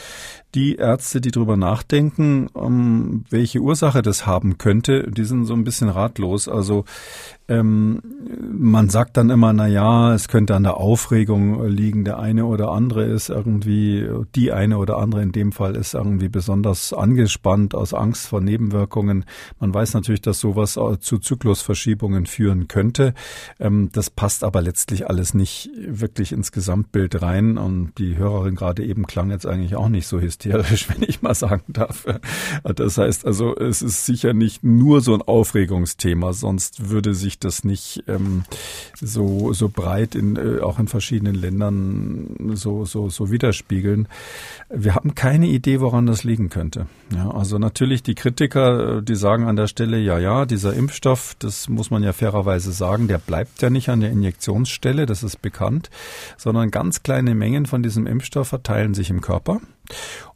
Die 0.53 0.75
Ärzte, 0.75 1.21
die 1.21 1.31
darüber 1.31 1.57
nachdenken, 1.57 2.47
um, 2.47 2.65
ähm, 2.65 3.25
welche 3.29 3.59
Ursache 3.59 4.01
das 4.01 4.25
haben 4.25 4.57
könnte, 4.57 5.09
die 5.09 5.23
sind 5.23 5.45
so 5.45 5.53
ein 5.53 5.63
bisschen 5.63 5.89
ratlos. 5.89 6.47
Also 6.47 6.85
ähm, 7.47 8.01
man 8.51 8.89
sagt 8.89 9.17
dann 9.17 9.29
immer, 9.29 9.53
na 9.53 9.67
ja, 9.67 10.13
es 10.13 10.27
könnte 10.27 10.55
an 10.55 10.63
der 10.63 10.77
Aufregung 10.77 11.67
liegen. 11.67 12.03
Der 12.03 12.17
eine 12.19 12.45
oder 12.45 12.71
andere 12.71 13.03
ist 13.03 13.29
irgendwie, 13.29 14.07
die 14.35 14.51
eine 14.51 14.77
oder 14.77 14.97
andere 14.97 15.21
in 15.21 15.31
dem 15.31 15.51
Fall 15.51 15.75
ist 15.75 15.93
irgendwie 15.93 16.29
besonders 16.29 16.91
angespannt 16.91 17.75
aus 17.75 17.93
Angst 17.93 18.27
vor 18.27 18.41
Nebenwirkungen. 18.41 19.25
Man 19.59 19.73
weiß 19.73 19.93
natürlich, 19.93 20.21
dass 20.21 20.39
sowas 20.39 20.79
zu 20.99 21.19
Zyklusverschiebungen 21.19 22.25
führen 22.25 22.67
könnte. 22.67 23.13
Ähm, 23.59 23.89
das 23.91 24.09
passt 24.09 24.43
aber 24.43 24.61
letztlich 24.61 25.07
alles 25.07 25.33
nicht 25.35 25.69
wirklich 25.87 26.31
ins 26.31 26.51
Gesamtbild 26.51 27.21
rein. 27.21 27.57
Und 27.59 27.93
die 27.99 28.17
Hörerin 28.17 28.55
gerade 28.55 28.83
eben 28.83 29.05
klang 29.05 29.29
jetzt 29.29 29.45
eigentlich 29.45 29.75
auch 29.75 29.89
nicht 29.89 30.07
so 30.07 30.19
hysterisch, 30.19 30.89
wenn 30.93 31.07
ich 31.07 31.21
mal 31.21 31.35
sagen 31.35 31.63
darf. 31.67 32.05
Das 32.63 32.97
heißt 32.97 33.25
also, 33.25 33.55
es 33.55 33.83
ist 33.83 34.05
sicher 34.05 34.33
nicht 34.33 34.63
nur 34.63 35.01
so 35.01 35.13
ein 35.13 35.21
Aufregungsthema, 35.21 36.33
sonst 36.33 36.89
würde 36.89 37.13
sich 37.13 37.34
sich 37.35 37.39
das 37.39 37.63
nicht 37.63 38.03
ähm, 38.07 38.43
so, 38.99 39.53
so 39.53 39.69
breit 39.69 40.15
in, 40.15 40.35
äh, 40.35 40.61
auch 40.61 40.79
in 40.79 40.87
verschiedenen 40.87 41.35
Ländern 41.35 42.55
so, 42.55 42.85
so, 42.85 43.09
so 43.09 43.31
widerspiegeln. 43.31 44.07
Wir 44.69 44.95
haben 44.95 45.15
keine 45.15 45.47
Idee, 45.47 45.81
woran 45.81 46.05
das 46.05 46.23
liegen 46.23 46.49
könnte. 46.49 46.87
Ja, 47.13 47.29
also 47.31 47.59
natürlich 47.59 48.03
die 48.03 48.15
Kritiker, 48.15 48.97
äh, 48.97 49.03
die 49.03 49.15
sagen 49.15 49.47
an 49.47 49.55
der 49.55 49.67
Stelle, 49.67 49.99
ja, 49.99 50.17
ja, 50.17 50.45
dieser 50.45 50.73
Impfstoff, 50.73 51.35
das 51.39 51.69
muss 51.69 51.91
man 51.91 52.03
ja 52.03 52.13
fairerweise 52.13 52.71
sagen, 52.71 53.07
der 53.07 53.17
bleibt 53.17 53.61
ja 53.61 53.69
nicht 53.69 53.89
an 53.89 53.99
der 53.99 54.11
Injektionsstelle, 54.11 55.05
das 55.05 55.23
ist 55.23 55.41
bekannt, 55.41 55.89
sondern 56.37 56.71
ganz 56.71 57.03
kleine 57.03 57.35
Mengen 57.35 57.65
von 57.65 57.83
diesem 57.83 58.07
Impfstoff 58.07 58.47
verteilen 58.47 58.93
sich 58.93 59.09
im 59.09 59.21
Körper. 59.21 59.59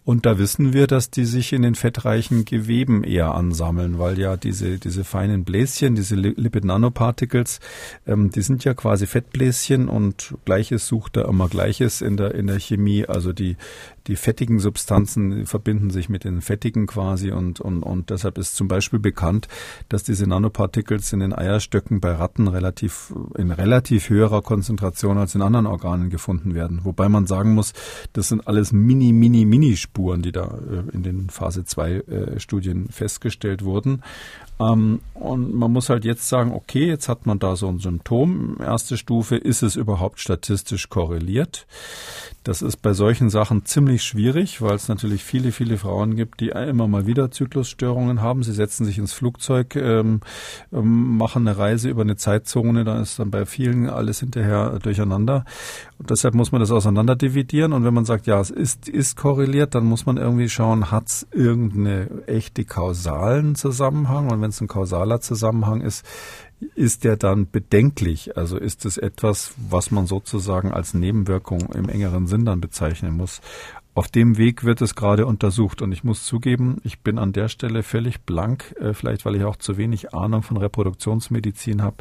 Und 0.10 0.26
da 0.26 0.40
wissen 0.40 0.74
wir, 0.74 0.88
dass 0.88 1.12
die 1.12 1.26
sich 1.26 1.54
in 1.54 1.62
den 1.62 1.76
fettreichen 1.76 2.44
Geweben 2.44 3.04
eher 3.04 3.36
ansammeln, 3.36 4.00
weil 4.00 4.18
ja 4.18 4.38
diese, 4.38 4.80
diese 4.80 5.04
feinen 5.04 5.44
Bläschen, 5.44 5.94
diese 5.94 6.16
Lipid 6.16 6.66
Nanoparticles, 6.66 7.60
ähm, 8.08 8.32
die 8.32 8.42
sind 8.42 8.64
ja 8.64 8.74
quasi 8.74 9.06
Fettbläschen 9.06 9.88
und 9.88 10.34
Gleiches 10.46 10.88
sucht 10.88 11.16
da 11.16 11.26
immer 11.26 11.48
Gleiches 11.48 12.02
in 12.02 12.18
der, 12.18 12.34
in 12.34 12.48
der 12.48 12.60
Chemie. 12.60 13.06
Also 13.06 13.34
die, 13.34 13.56
die 14.08 14.16
fettigen 14.16 14.60
Substanzen 14.60 15.46
verbinden 15.46 15.92
sich 15.92 16.10
mit 16.10 16.24
den 16.24 16.42
fettigen 16.42 16.88
quasi 16.88 17.30
und, 17.30 17.62
und, 17.62 17.84
und 17.84 18.10
deshalb 18.10 18.40
ist 18.40 18.56
zum 18.56 18.68
Beispiel 18.68 18.98
bekannt, 18.98 19.48
dass 19.90 20.04
diese 20.04 20.26
Nanoparticles 20.26 21.14
in 21.14 21.20
den 21.20 21.34
Eierstöcken 21.34 22.00
bei 22.00 22.14
Ratten 22.14 22.48
relativ, 22.48 23.14
in 23.38 23.52
relativ 23.52 24.10
höherer 24.10 24.42
Konzentration 24.42 25.20
als 25.20 25.36
in 25.36 25.44
anderen 25.44 25.68
Organen 25.68 26.10
gefunden 26.10 26.56
werden. 26.56 26.80
Wobei 26.84 27.10
man 27.10 27.28
sagen 27.28 27.54
muss, 27.54 27.74
das 28.14 28.30
sind 28.30 28.48
alles 28.48 28.72
mini, 28.72 29.14
mini, 29.14 29.39
mini 29.46 29.76
Spuren, 29.76 30.22
die 30.22 30.32
da 30.32 30.46
äh, 30.46 30.96
in 30.96 31.04
den 31.04 31.30
Phase 31.30 31.66
2 31.66 31.92
äh, 31.92 32.40
Studien 32.40 32.90
festgestellt 32.90 33.64
wurden. 33.64 34.02
Ähm, 34.60 35.00
und 35.14 35.54
man 35.54 35.72
muss 35.72 35.90
halt 35.90 36.06
jetzt 36.06 36.30
sagen, 36.30 36.54
okay, 36.54 36.88
jetzt 36.88 37.10
hat 37.10 37.26
man 37.26 37.40
da 37.40 37.56
so 37.56 37.68
ein 37.68 37.80
Symptom. 37.80 38.58
Erste 38.60 38.98
Stufe, 38.98 39.36
ist 39.36 39.64
es 39.64 39.76
überhaupt 39.76 40.20
statistisch 40.20 40.90
korreliert? 40.90 41.68
Das 42.44 42.62
ist 42.62 42.78
bei 42.78 42.94
solchen 42.94 43.30
Sachen 43.30 43.66
ziemlich 43.66 44.04
schwierig, 44.04 44.62
weil 44.62 44.76
es 44.76 44.88
natürlich 44.88 45.24
viele, 45.24 45.52
viele 45.52 45.78
Frauen 45.78 46.16
gibt, 46.16 46.40
die 46.40 46.50
immer 46.50 46.88
mal 46.88 47.06
wieder 47.06 47.32
Zyklusstörungen 47.32 48.22
haben. 48.22 48.44
Sie 48.44 48.54
setzen 48.54 48.86
sich 48.86 48.98
ins 48.98 49.12
Flugzeug, 49.12 49.76
ähm, 49.76 50.22
ähm 50.72 51.18
machen 51.18 51.48
eine 51.48 51.58
Reise 51.58 51.90
über 51.90 52.02
eine 52.02 52.16
Zeitzone, 52.16 52.86
da 52.86 53.02
ist 53.02 53.20
dann 53.20 53.30
bei 53.30 53.46
vielen 53.46 53.90
alles 53.90 54.22
hinterher 54.22 54.80
durcheinander. 54.80 55.44
Und 55.98 56.10
deshalb 56.10 56.34
muss 56.34 56.54
man 56.54 56.62
das 56.62 56.72
auseinander 56.72 57.18
dividieren. 57.18 57.74
Und 57.74 57.84
wenn 57.84 57.94
man 57.94 58.06
sagt, 58.06 58.26
ja, 58.26 58.40
es 58.40 58.52
ist, 58.52 58.88
ist 58.88 59.18
korreliert, 59.18 59.76
dann 59.76 59.84
muss 59.86 60.06
man 60.06 60.16
irgendwie 60.16 60.48
schauen, 60.48 60.92
hat 60.92 61.08
es 61.08 61.28
irgendeine 61.32 62.24
echte 62.26 62.64
kausalen 62.64 63.56
Zusammenhang? 63.56 64.30
Und 64.30 64.42
wenn 64.42 64.49
es 64.50 64.62
ein 64.62 64.68
kausaler 64.68 65.22
Zusammenhang 65.22 65.82
ist, 65.82 66.06
ist 66.76 67.04
der 67.04 67.16
dann 67.16 67.50
bedenklich? 67.50 68.38
Also 68.38 68.58
ist 68.58 68.86
es 68.86 68.98
etwas, 68.98 69.54
was 69.70 69.92
man 69.92 70.08
sozusagen 70.08 70.72
als 70.72 70.94
Nebenwirkung 70.94 71.72
im 71.74 71.88
engeren 71.88 72.28
Sinn 72.28 72.46
dann 72.46 72.62
bezeichnen 72.62 73.16
muss? 73.16 73.42
Auf 73.96 74.08
dem 74.08 74.38
Weg 74.38 74.64
wird 74.64 74.82
es 74.82 74.96
gerade 74.96 75.26
untersucht 75.26 75.82
und 75.82 75.92
ich 75.92 76.04
muss 76.04 76.24
zugeben, 76.24 76.78
ich 76.84 77.00
bin 77.00 77.18
an 77.18 77.34
der 77.34 77.50
Stelle 77.50 77.84
völlig 77.84 78.22
blank, 78.22 78.76
äh, 78.80 78.94
vielleicht 78.94 79.26
weil 79.26 79.36
ich 79.36 79.44
auch 79.44 79.56
zu 79.56 79.78
wenig 79.78 80.14
Ahnung 80.14 80.44
von 80.44 80.58
Reproduktionsmedizin 80.58 81.82
habe, 81.82 81.98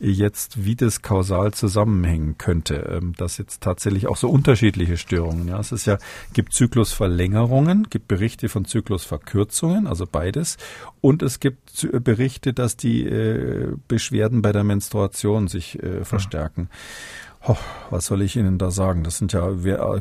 jetzt 0.00 0.64
wie 0.64 0.74
das 0.74 1.02
kausal 1.02 1.52
zusammenhängen 1.52 2.38
könnte, 2.38 2.76
ähm, 2.76 3.12
dass 3.16 3.36
jetzt 3.36 3.62
tatsächlich 3.62 4.06
auch 4.06 4.16
so 4.16 4.28
unterschiedliche 4.28 4.96
Störungen. 4.96 5.48
Ja, 5.48 5.60
es 5.60 5.70
ist 5.70 5.86
ja 5.86 5.98
gibt 6.32 6.54
Zyklusverlängerungen, 6.54 7.88
gibt 7.90 8.08
Berichte 8.08 8.48
von 8.48 8.64
Zyklusverkürzungen, 8.64 9.86
also 9.86 10.06
beides, 10.10 10.56
und 11.00 11.22
es 11.22 11.40
gibt 11.40 11.88
Berichte, 12.02 12.54
dass 12.54 12.76
die 12.76 13.04
äh, 13.04 13.76
Beschwerden 13.86 14.40
bei 14.40 14.52
der 14.52 14.64
Menstruation 14.64 15.46
sich 15.46 15.80
äh, 15.82 16.04
verstärken. 16.04 16.68
Ja. 16.70 17.27
Oh, 17.50 17.56
was 17.88 18.04
soll 18.04 18.20
ich 18.20 18.36
Ihnen 18.36 18.58
da 18.58 18.70
sagen? 18.70 19.04
Das 19.04 19.16
sind 19.16 19.32
ja 19.32 19.50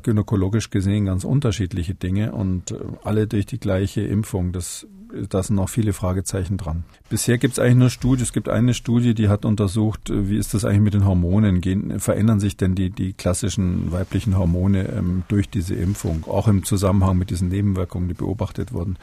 gynäkologisch 0.04 0.70
gesehen 0.70 1.06
ganz 1.06 1.24
unterschiedliche 1.24 1.96
Dinge 1.96 2.34
und 2.34 2.72
äh, 2.72 2.80
alle 3.06 3.25
durch 3.25 3.46
die 3.46 3.60
gleiche 3.60 4.01
Impfung. 4.01 4.51
Das 4.51 4.86
da 5.30 5.42
sind 5.44 5.56
noch 5.56 5.70
viele 5.70 5.94
Fragezeichen 5.94 6.58
dran. 6.58 6.84
Bisher 7.10 7.38
gibt 7.38 7.54
es 7.54 7.60
eigentlich 7.60 7.75
nur 7.75 7.89
Studien. 7.89 8.24
Es 8.24 8.34
gibt 8.34 8.50
eine 8.50 8.74
Studie, 8.74 9.13
die 9.13 9.30
hat 9.30 9.46
untersucht, 9.46 10.10
äh, 10.10 10.30
wie 10.30 10.38
ist 10.38 10.54
das 10.54 10.66
eigentlich 10.66 10.82
mit 10.82 10.94
den 10.94 11.06
Hormonen? 11.06 11.62
Gehen, 11.62 12.00
verändern 12.00 12.39
sich 12.39 12.58
denn 12.58 12.75
die, 12.75 12.89
die 12.89 13.13
klassischen 13.13 13.92
weiblichen 13.92 14.38
Hormone 14.38 14.88
ähm, 14.89 15.24
durch 15.27 15.50
diese 15.50 15.75
Impfung, 15.75 16.25
auch 16.27 16.48
im 16.48 16.63
Zusammenhang 16.63 17.18
mit 17.18 17.30
diesen 17.30 17.50
Nebenwirkungen, 17.50 18.08
die 18.08 18.13
beobachtet 18.13 18.74
wurden? 18.74 18.98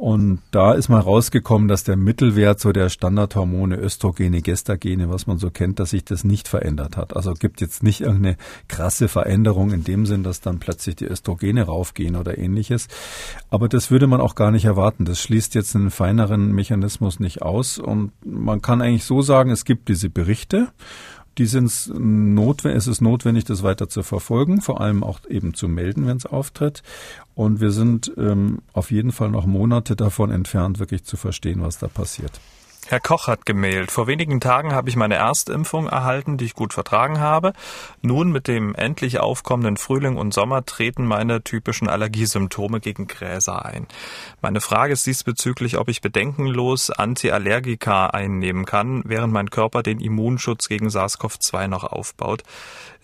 Und 0.00 0.40
da 0.50 0.72
ist 0.72 0.88
mal 0.88 1.00
rausgekommen, 1.00 1.68
dass 1.68 1.84
der 1.84 1.96
Mittelwert 1.96 2.58
so 2.58 2.72
der 2.72 2.88
Standardhormone, 2.88 3.76
Östrogene, 3.76 4.40
Gestagene, 4.40 5.10
was 5.10 5.26
man 5.26 5.36
so 5.36 5.50
kennt, 5.50 5.78
dass 5.78 5.90
sich 5.90 6.06
das 6.06 6.24
nicht 6.24 6.48
verändert 6.48 6.96
hat. 6.96 7.14
Also 7.14 7.34
gibt 7.34 7.60
jetzt 7.60 7.82
nicht 7.82 8.00
irgendeine 8.00 8.38
krasse 8.66 9.08
Veränderung 9.08 9.72
in 9.72 9.84
dem 9.84 10.06
Sinn, 10.06 10.22
dass 10.22 10.40
dann 10.40 10.58
plötzlich 10.58 10.96
die 10.96 11.04
Östrogene 11.04 11.64
raufgehen 11.64 12.16
oder 12.16 12.38
ähnliches. 12.38 12.88
Aber 13.50 13.68
das 13.68 13.90
würde 13.90 14.06
man 14.06 14.22
auch 14.22 14.36
gar 14.36 14.50
nicht 14.50 14.64
erwarten. 14.64 15.04
Das 15.04 15.20
schließt 15.20 15.54
jetzt 15.54 15.76
einen 15.76 15.90
feineren 15.90 16.52
Mechanismus 16.52 17.20
nicht 17.20 17.42
aus. 17.42 17.78
Und 17.78 18.12
man 18.24 18.62
kann 18.62 18.80
eigentlich 18.80 19.04
so 19.04 19.20
sagen, 19.20 19.50
es 19.50 19.66
gibt 19.66 19.90
diese 19.90 20.08
Berichte 20.08 20.68
die 21.38 21.46
sind 21.46 21.90
notwendig, 21.94 22.78
es 22.78 22.86
ist 22.86 23.00
notwendig, 23.00 23.44
das 23.44 23.62
weiter 23.62 23.88
zu 23.88 24.02
verfolgen, 24.02 24.60
vor 24.60 24.80
allem 24.80 25.02
auch 25.04 25.20
eben 25.28 25.54
zu 25.54 25.68
melden, 25.68 26.06
wenn 26.06 26.16
es 26.16 26.26
auftritt. 26.26 26.82
Und 27.34 27.60
wir 27.60 27.70
sind 27.70 28.12
ähm, 28.18 28.58
auf 28.72 28.90
jeden 28.90 29.12
Fall 29.12 29.30
noch 29.30 29.46
Monate 29.46 29.96
davon 29.96 30.30
entfernt, 30.30 30.78
wirklich 30.78 31.04
zu 31.04 31.16
verstehen, 31.16 31.62
was 31.62 31.78
da 31.78 31.88
passiert. 31.88 32.40
Herr 32.90 32.98
Koch 32.98 33.28
hat 33.28 33.46
gemailt. 33.46 33.92
Vor 33.92 34.08
wenigen 34.08 34.40
Tagen 34.40 34.72
habe 34.72 34.88
ich 34.88 34.96
meine 34.96 35.14
Erstimpfung 35.14 35.86
erhalten, 35.86 36.38
die 36.38 36.46
ich 36.46 36.56
gut 36.56 36.74
vertragen 36.74 37.20
habe. 37.20 37.52
Nun 38.02 38.32
mit 38.32 38.48
dem 38.48 38.74
endlich 38.74 39.20
aufkommenden 39.20 39.76
Frühling 39.76 40.16
und 40.16 40.34
Sommer 40.34 40.66
treten 40.66 41.06
meine 41.06 41.44
typischen 41.44 41.88
Allergiesymptome 41.88 42.80
gegen 42.80 43.06
Gräser 43.06 43.64
ein. 43.64 43.86
Meine 44.42 44.60
Frage 44.60 44.92
ist 44.92 45.06
diesbezüglich, 45.06 45.78
ob 45.78 45.88
ich 45.88 46.00
bedenkenlos 46.00 46.90
Antiallergika 46.90 48.06
einnehmen 48.06 48.64
kann, 48.64 49.04
während 49.04 49.32
mein 49.32 49.50
Körper 49.50 49.84
den 49.84 50.00
Immunschutz 50.00 50.66
gegen 50.66 50.88
SARS-CoV-2 50.88 51.68
noch 51.68 51.84
aufbaut. 51.84 52.42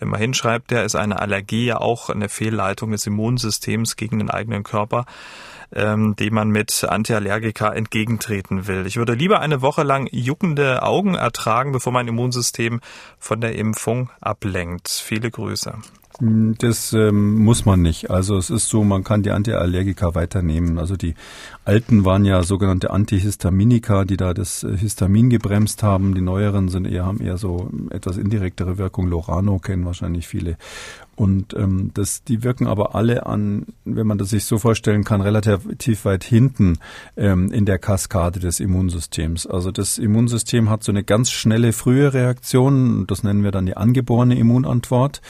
Immerhin 0.01 0.33
schreibt 0.33 0.73
er, 0.73 0.83
ist 0.83 0.97
eine 0.97 1.21
Allergie 1.21 1.67
ja 1.67 1.77
auch 1.77 2.09
eine 2.09 2.27
Fehlleitung 2.27 2.91
des 2.91 3.07
Immunsystems 3.07 3.95
gegen 3.95 4.19
den 4.19 4.29
eigenen 4.29 4.63
Körper 4.63 5.05
ähm, 5.73 6.15
dem 6.15 6.33
man 6.33 6.49
mit 6.49 6.83
Antiallergika 6.83 7.73
entgegentreten 7.73 8.67
will. 8.67 8.85
Ich 8.85 8.97
würde 8.97 9.13
lieber 9.13 9.39
eine 9.39 9.61
Woche 9.61 9.83
lang 9.83 10.07
juckende 10.11 10.83
Augen 10.83 11.15
ertragen, 11.15 11.71
bevor 11.71 11.91
mein 11.93 12.07
Immunsystem 12.07 12.81
von 13.19 13.41
der 13.41 13.55
Impfung 13.55 14.09
ablenkt. 14.21 14.89
Viele 14.89 15.29
Grüße. 15.31 15.75
Das 16.19 16.93
ähm, 16.93 17.35
muss 17.35 17.65
man 17.65 17.83
nicht. 17.83 18.09
Also 18.09 18.37
es 18.37 18.49
ist 18.49 18.69
so, 18.69 18.83
man 18.83 19.03
kann 19.03 19.21
die 19.21 19.29
Antiallergika 19.29 20.15
weiternehmen. 20.15 20.79
Also 20.79 20.95
die 20.95 21.13
alten 21.63 22.05
waren 22.05 22.25
ja 22.25 22.41
sogenannte 22.41 22.89
Antihistaminika, 22.89 24.03
die 24.03 24.17
da 24.17 24.33
das 24.33 24.63
äh, 24.63 24.75
Histamin 24.75 25.29
gebremst 25.29 25.83
haben. 25.83 26.15
Die 26.15 26.21
neueren 26.21 26.69
sind 26.69 26.87
eher, 26.87 27.05
haben 27.05 27.21
eher 27.21 27.37
so 27.37 27.69
etwas 27.91 28.17
indirektere 28.17 28.79
Wirkung. 28.79 29.07
Lorano 29.09 29.59
kennen 29.59 29.85
wahrscheinlich 29.85 30.27
viele. 30.27 30.57
Und 31.17 31.55
ähm, 31.55 31.89
das, 31.95 32.23
die 32.23 32.43
wirken 32.43 32.67
aber 32.67 32.93
alle 32.93 33.25
an, 33.25 33.65
wenn 33.85 34.05
man 34.05 34.19
das 34.19 34.29
sich 34.29 34.45
so 34.45 34.59
vorstellen 34.59 35.03
kann, 35.03 35.19
relativ 35.19 36.05
weit 36.05 36.23
hinten 36.23 36.77
ähm, 37.15 37.51
in 37.51 37.65
der 37.65 37.79
Kaskade 37.79 38.39
des 38.39 38.59
Immunsystems. 38.59 39.47
Also 39.47 39.71
das 39.71 39.97
Immunsystem 39.97 40.69
hat 40.69 40.83
so 40.83 40.91
eine 40.91 41.03
ganz 41.03 41.31
schnelle 41.31 41.73
frühe 41.73 42.13
Reaktion, 42.13 43.07
das 43.07 43.23
nennen 43.23 43.43
wir 43.43 43.49
dann 43.49 43.65
die 43.65 43.75
angeborene 43.75 44.37
Immunantwort. 44.37 45.21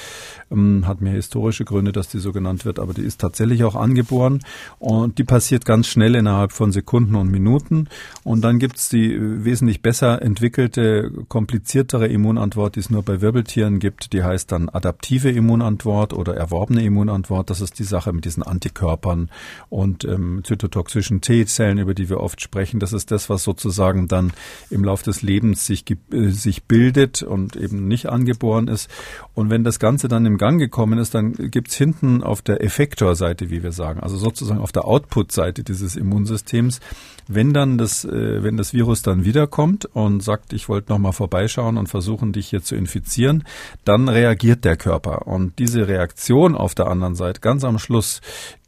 Ähm, 0.52 0.88
hat 0.88 1.02
mehr 1.02 1.14
historische 1.14 1.66
Gründe, 1.66 1.92
dass 1.92 2.08
die 2.08 2.20
so 2.20 2.32
genannt 2.32 2.66
wird, 2.66 2.80
aber 2.80 2.94
die 2.94 3.04
ist 3.04 3.20
tatsächlich 3.20 3.64
auch 3.64 3.76
angeboren 3.76 4.40
und 4.80 5.18
die 5.18 5.24
passiert 5.24 5.66
ganz 5.66 5.88
schnell 5.88 6.16
innerhalb 6.16 6.52
von 6.52 6.72
Sekunden 6.72 7.16
und 7.16 7.30
Minuten. 7.30 7.88
Und 8.24 8.42
dann 8.42 8.60
gibt's 8.60 8.90
die 8.90 9.16
wesentlich 9.20 9.82
besser 9.82 10.22
entwickelte, 10.22 11.12
kompliziertere 11.28 12.08
Immunantwort, 12.08 12.76
die 12.76 12.80
es 12.80 12.90
nur 12.90 13.04
bei 13.04 13.22
Wirbeltieren 13.22 13.80
gibt. 13.80 14.14
Die 14.14 14.24
heißt 14.24 14.52
dann 14.52 14.70
adaptive 14.70 15.30
Immunantwort. 15.30 15.78
Immunantwort 15.78 16.14
oder 16.14 16.36
erworbene 16.36 16.84
Immunantwort. 16.84 17.50
Das 17.50 17.62
ist 17.62 17.80
die 17.80 17.84
Sache 17.84 18.14
mit 18.14 18.26
diesen 18.26 18.44
Antikörpern 18.44 19.30
und 19.70 20.04
ähm, 20.06 20.42
zytotoxischen 20.44 21.22
T-Zellen, 21.22 21.78
über 21.78 21.94
die 21.94 22.10
wir 22.10 22.20
oft 22.20 22.42
sprechen. 22.42 22.80
Das 22.80 22.94
ist 22.94 23.12
das, 23.12 23.30
was 23.30 23.44
sozusagen 23.44 24.08
dann 24.08 24.34
im 24.70 24.84
Laufe 24.84 25.06
des 25.06 25.22
Lebens 25.22 25.66
sich, 25.66 25.86
äh, 25.90 26.30
sich 26.30 26.64
bildet 26.64 27.24
und 27.24 27.56
eben 27.56 27.88
nicht 27.88 28.08
angeboren 28.08 28.68
ist. 28.68 28.90
Und 29.34 29.50
wenn 29.50 29.64
das 29.64 29.80
Ganze 29.80 30.08
dann 30.08 30.26
im 30.26 30.37
Gang 30.38 30.60
gekommen 30.60 31.00
ist, 31.00 31.14
dann 31.14 31.34
gibt's 31.34 31.76
hinten 31.76 32.24
auf 32.24 32.42
der 32.42 32.64
Effektorseite, 32.64 33.50
wie 33.50 33.64
wir 33.64 33.72
sagen, 33.72 34.00
also 34.00 34.18
sozusagen 34.18 34.60
auf 34.60 34.72
der 34.72 34.86
Output-Seite 34.86 35.64
dieses 35.64 35.96
Immunsystems, 35.96 36.80
wenn 37.28 37.54
dann 37.54 37.78
das, 37.78 38.06
äh, 38.06 38.44
wenn 38.44 38.58
das 38.58 38.74
Virus 38.74 39.02
dann 39.02 39.26
wiederkommt 39.26 39.86
und 39.86 40.22
sagt, 40.22 40.54
ich 40.54 40.70
wollte 40.70 40.92
nochmal 40.92 41.14
vorbeischauen 41.14 41.78
und 41.78 41.88
versuchen, 41.88 42.34
dich 42.34 42.50
hier 42.50 42.62
zu 42.62 42.76
infizieren, 42.76 43.44
dann 43.86 44.10
reagiert 44.10 44.66
der 44.66 44.78
Körper. 44.78 45.28
Und 45.28 45.60
diese 45.60 45.88
Reaktion 45.88 46.56
auf 46.56 46.76
der 46.76 46.88
anderen 46.88 47.16
Seite, 47.16 47.42
ganz 47.42 47.64
am 47.64 47.80
Schluss, 47.80 48.22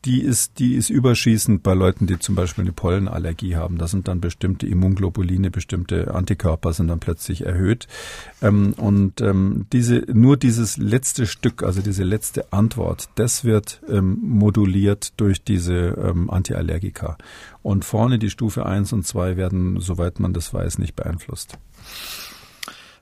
die 0.05 0.21
ist, 0.21 0.59
die 0.59 0.75
ist 0.75 0.89
überschießend 0.89 1.61
bei 1.61 1.73
Leuten, 1.73 2.07
die 2.07 2.17
zum 2.19 2.35
Beispiel 2.35 2.63
eine 2.63 2.71
Pollenallergie 2.71 3.57
haben. 3.57 3.77
Da 3.77 3.87
sind 3.87 4.07
dann 4.07 4.21
bestimmte 4.21 4.65
Immunglobuline, 4.65 5.51
bestimmte 5.51 6.13
Antikörper 6.13 6.71
sind 6.71 6.87
dann 6.87 6.99
plötzlich 6.99 7.45
erhöht. 7.45 7.87
Ähm, 8.41 8.73
und 8.77 9.19
ähm, 9.19 9.65
diese, 9.73 10.05
nur 10.11 10.37
dieses 10.37 10.77
letzte 10.77 11.27
Stück, 11.27 11.63
also 11.63 11.81
diese 11.81 12.03
letzte 12.03 12.53
Antwort, 12.53 13.09
das 13.15 13.43
wird 13.43 13.81
ähm, 13.89 14.19
moduliert 14.21 15.13
durch 15.17 15.43
diese 15.43 15.73
ähm, 15.73 16.29
Antiallergika. 16.29 17.17
Und 17.61 17.85
vorne 17.85 18.19
die 18.19 18.29
Stufe 18.29 18.65
1 18.65 18.93
und 18.93 19.03
2 19.03 19.37
werden, 19.37 19.79
soweit 19.79 20.19
man 20.19 20.33
das 20.33 20.53
weiß, 20.53 20.79
nicht 20.79 20.95
beeinflusst. 20.95 21.57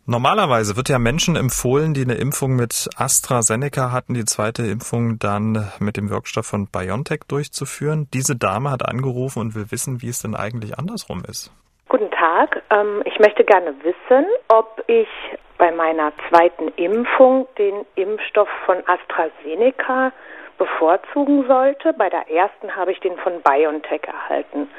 Normalerweise 0.10 0.78
wird 0.78 0.88
ja 0.88 1.00
Menschen 1.00 1.36
empfohlen, 1.36 1.94
die 1.94 2.04
eine 2.04 2.16
Impfung 2.16 2.56
mit 2.56 2.88
AstraZeneca 2.96 3.92
hatten, 3.92 4.14
die 4.14 4.24
zweite 4.24 4.64
Impfung 4.64 5.20
dann 5.20 5.70
mit 5.80 5.98
dem 5.98 6.10
Wirkstoff 6.10 6.46
von 6.46 6.68
BioNTech 6.68 7.24
durchzuführen. 7.28 8.08
Diese 8.14 8.38
Dame 8.38 8.72
hat 8.72 8.88
angerufen 8.88 9.42
und 9.42 9.54
will 9.54 9.70
wissen, 9.70 10.02
wie 10.02 10.08
es 10.08 10.22
denn 10.22 10.34
eigentlich 10.34 10.80
andersrum 10.80 11.24
ist. 11.28 11.52
Guten 11.90 12.10
Tag. 12.12 12.64
Ähm, 12.70 13.04
ich 13.04 13.20
möchte 13.20 13.44
gerne 13.44 13.74
wissen, 13.84 14.26
ob 14.48 14.82
ich 14.88 15.10
bei 15.58 15.72
meiner 15.74 16.14
zweiten 16.30 16.70
Impfung 16.78 17.46
den 17.58 17.86
Impfstoff 17.96 18.48
von 18.66 18.78
AstraZeneca 18.88 20.14
bevorzugen 20.58 21.46
sollte. 21.48 21.94
Bei 21.94 22.10
der 22.10 22.30
ersten 22.30 22.76
habe 22.76 22.92
ich 22.92 23.00
den 23.00 23.18
von 23.18 23.42
BioNTech 23.42 24.02
erhalten. 24.08 24.70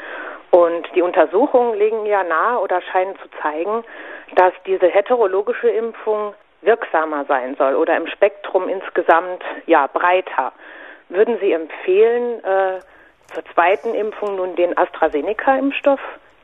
Und 0.50 0.88
die 0.94 1.02
Untersuchungen 1.02 1.78
legen 1.78 2.06
ja 2.06 2.24
nahe 2.24 2.58
oder 2.60 2.80
scheinen 2.80 3.16
zu 3.18 3.28
zeigen, 3.42 3.84
dass 4.34 4.52
diese 4.66 4.86
heterologische 4.86 5.68
Impfung 5.68 6.34
wirksamer 6.62 7.24
sein 7.26 7.54
soll 7.56 7.74
oder 7.74 7.96
im 7.96 8.06
Spektrum 8.06 8.68
insgesamt 8.68 9.42
ja 9.66 9.86
breiter. 9.86 10.52
Würden 11.08 11.38
Sie 11.40 11.52
empfehlen, 11.52 12.42
äh, 12.44 12.80
zur 13.32 13.44
zweiten 13.54 13.94
Impfung 13.94 14.36
nun 14.36 14.56
den 14.56 14.76
AstraZeneca-Impfstoff 14.76 16.00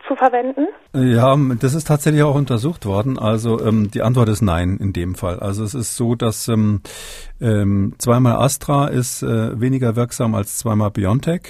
zu 0.07 0.17
verwenden? 0.17 0.67
Ja, 0.95 1.37
das 1.59 1.75
ist 1.75 1.87
tatsächlich 1.87 2.23
auch 2.23 2.35
untersucht 2.35 2.87
worden. 2.87 3.19
Also 3.19 3.61
ähm, 3.61 3.91
die 3.91 4.03
Antwort 4.03 4.29
ist 4.29 4.43
nein 4.43 4.77
in 4.79 4.93
dem 4.93 5.15
Fall. 5.15 5.41
Also 5.41 5.65
es 5.65 5.75
ist 5.75 5.97
so, 5.97 6.15
dass 6.15 6.49
ähm, 6.49 6.81
ähm, 7.41 7.95
zweimal 7.99 8.37
Astra 8.37 8.89
ist 8.89 9.23
äh, 9.23 9.61
weniger 9.61 9.97
wirksam 9.97 10.35
als 10.35 10.59
zweimal 10.59 10.91
BioNTech. 10.91 11.43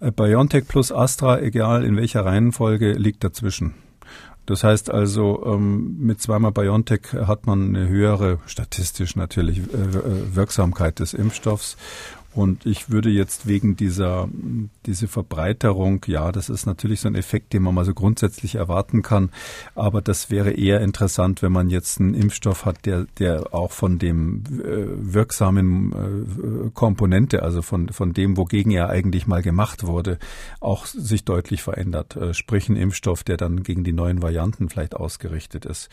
Äh, 0.00 0.10
BioNTech 0.10 0.66
plus 0.66 0.92
Astra, 0.92 1.40
egal 1.40 1.84
in 1.84 1.96
welcher 1.96 2.24
Reihenfolge, 2.24 2.92
liegt 2.92 3.24
dazwischen. 3.24 3.74
Das 4.46 4.64
heißt 4.64 4.90
also, 4.90 5.44
ähm, 5.46 5.98
mit 6.00 6.20
zweimal 6.20 6.50
BioNTech 6.50 7.12
hat 7.26 7.46
man 7.46 7.68
eine 7.68 7.88
höhere, 7.88 8.38
statistisch 8.46 9.14
natürlich, 9.14 9.58
äh, 9.58 9.60
äh, 9.60 10.34
Wirksamkeit 10.34 10.98
des 10.98 11.14
Impfstoffs 11.14 11.76
und 12.34 12.64
ich 12.66 12.90
würde 12.90 13.10
jetzt 13.10 13.46
wegen 13.46 13.76
dieser 13.76 14.28
diese 14.86 15.06
Verbreiterung, 15.06 16.04
ja, 16.06 16.32
das 16.32 16.48
ist 16.48 16.66
natürlich 16.66 17.00
so 17.00 17.08
ein 17.08 17.14
Effekt, 17.14 17.52
den 17.52 17.62
man 17.62 17.74
mal 17.74 17.84
so 17.84 17.94
grundsätzlich 17.94 18.54
erwarten 18.54 19.02
kann, 19.02 19.30
aber 19.74 20.00
das 20.00 20.30
wäre 20.30 20.52
eher 20.52 20.80
interessant, 20.80 21.42
wenn 21.42 21.52
man 21.52 21.68
jetzt 21.68 22.00
einen 22.00 22.14
Impfstoff 22.14 22.64
hat, 22.64 22.86
der 22.86 23.06
der 23.18 23.54
auch 23.54 23.72
von 23.72 23.98
dem 23.98 24.44
äh, 24.46 25.14
wirksamen 25.14 25.92
äh, 25.92 26.70
Komponente, 26.72 27.42
also 27.42 27.60
von 27.60 27.90
von 27.90 28.12
dem, 28.14 28.36
wogegen 28.36 28.72
er 28.72 28.88
eigentlich 28.88 29.26
mal 29.26 29.42
gemacht 29.42 29.86
wurde, 29.86 30.18
auch 30.60 30.86
sich 30.86 31.24
deutlich 31.24 31.62
verändert. 31.62 32.16
Äh, 32.16 32.34
sprich 32.34 32.68
ein 32.68 32.76
Impfstoff, 32.76 33.24
der 33.24 33.36
dann 33.36 33.62
gegen 33.62 33.84
die 33.84 33.92
neuen 33.92 34.22
Varianten 34.22 34.68
vielleicht 34.68 34.96
ausgerichtet 34.96 35.66
ist. 35.66 35.90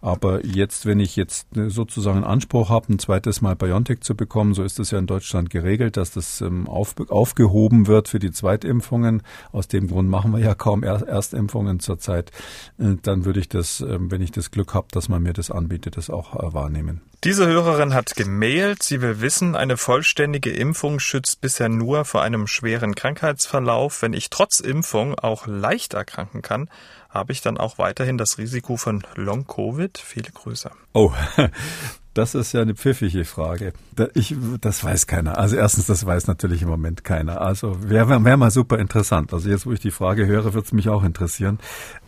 Aber 0.00 0.44
jetzt, 0.44 0.86
wenn 0.86 1.00
ich 1.00 1.16
jetzt 1.16 1.48
sozusagen 1.52 2.18
einen 2.18 2.24
Anspruch 2.24 2.70
habe, 2.70 2.92
ein 2.92 2.98
zweites 2.98 3.42
Mal 3.42 3.56
BioNTech 3.56 4.00
zu 4.00 4.14
bekommen, 4.14 4.54
so 4.54 4.62
ist 4.62 4.78
es 4.78 4.90
ja 4.90 4.98
in 4.98 5.06
Deutschland 5.06 5.50
geregelt 5.50 5.81
geregelt, 5.82 5.96
dass 5.96 6.12
das 6.12 6.40
ähm, 6.40 6.68
auf, 6.68 6.94
aufgehoben 7.08 7.86
wird 7.86 8.08
für 8.08 8.18
die 8.18 8.30
Zweitimpfungen. 8.30 9.22
Aus 9.50 9.68
dem 9.68 9.88
Grund 9.88 10.08
machen 10.08 10.32
wir 10.32 10.38
ja 10.38 10.54
kaum 10.54 10.82
Erstimpfungen 10.82 11.80
zurzeit. 11.80 12.30
Äh, 12.78 12.96
dann 13.02 13.24
würde 13.24 13.40
ich 13.40 13.48
das, 13.48 13.80
äh, 13.80 13.98
wenn 14.00 14.22
ich 14.22 14.30
das 14.30 14.50
Glück 14.50 14.74
habe, 14.74 14.88
dass 14.92 15.08
man 15.08 15.22
mir 15.22 15.32
das 15.32 15.50
anbietet, 15.50 15.96
das 15.96 16.10
auch 16.10 16.36
äh, 16.36 16.54
wahrnehmen. 16.54 17.02
Diese 17.24 17.46
Hörerin 17.46 17.94
hat 17.94 18.16
gemailt, 18.16 18.82
sie 18.82 19.00
will 19.00 19.20
wissen, 19.20 19.54
eine 19.54 19.76
vollständige 19.76 20.50
Impfung 20.50 20.98
schützt 20.98 21.40
bisher 21.40 21.68
nur 21.68 22.04
vor 22.04 22.22
einem 22.22 22.46
schweren 22.46 22.94
Krankheitsverlauf. 22.94 24.02
Wenn 24.02 24.12
ich 24.12 24.28
trotz 24.30 24.58
Impfung 24.58 25.16
auch 25.18 25.46
leicht 25.46 25.94
erkranken 25.94 26.42
kann, 26.42 26.68
habe 27.08 27.32
ich 27.32 27.40
dann 27.40 27.58
auch 27.58 27.78
weiterhin 27.78 28.18
das 28.18 28.38
Risiko 28.38 28.76
von 28.76 29.04
Long-Covid? 29.14 29.98
Viele 29.98 30.32
Grüße. 30.32 30.70
Oh, 30.94 31.12
Das 32.14 32.34
ist 32.34 32.52
ja 32.52 32.60
eine 32.60 32.74
pfiffige 32.74 33.24
Frage. 33.24 33.72
Ich, 34.12 34.34
das 34.60 34.84
weiß 34.84 35.06
keiner. 35.06 35.38
Also 35.38 35.56
erstens, 35.56 35.86
das 35.86 36.04
weiß 36.04 36.26
natürlich 36.26 36.60
im 36.60 36.68
Moment 36.68 37.04
keiner. 37.04 37.40
Also 37.40 37.88
wäre 37.88 38.22
wär 38.24 38.36
mal 38.36 38.50
super 38.50 38.78
interessant. 38.78 39.32
Also 39.32 39.48
jetzt, 39.48 39.64
wo 39.64 39.72
ich 39.72 39.80
die 39.80 39.90
Frage 39.90 40.26
höre, 40.26 40.52
wird 40.52 40.66
es 40.66 40.72
mich 40.72 40.90
auch 40.90 41.04
interessieren. 41.04 41.58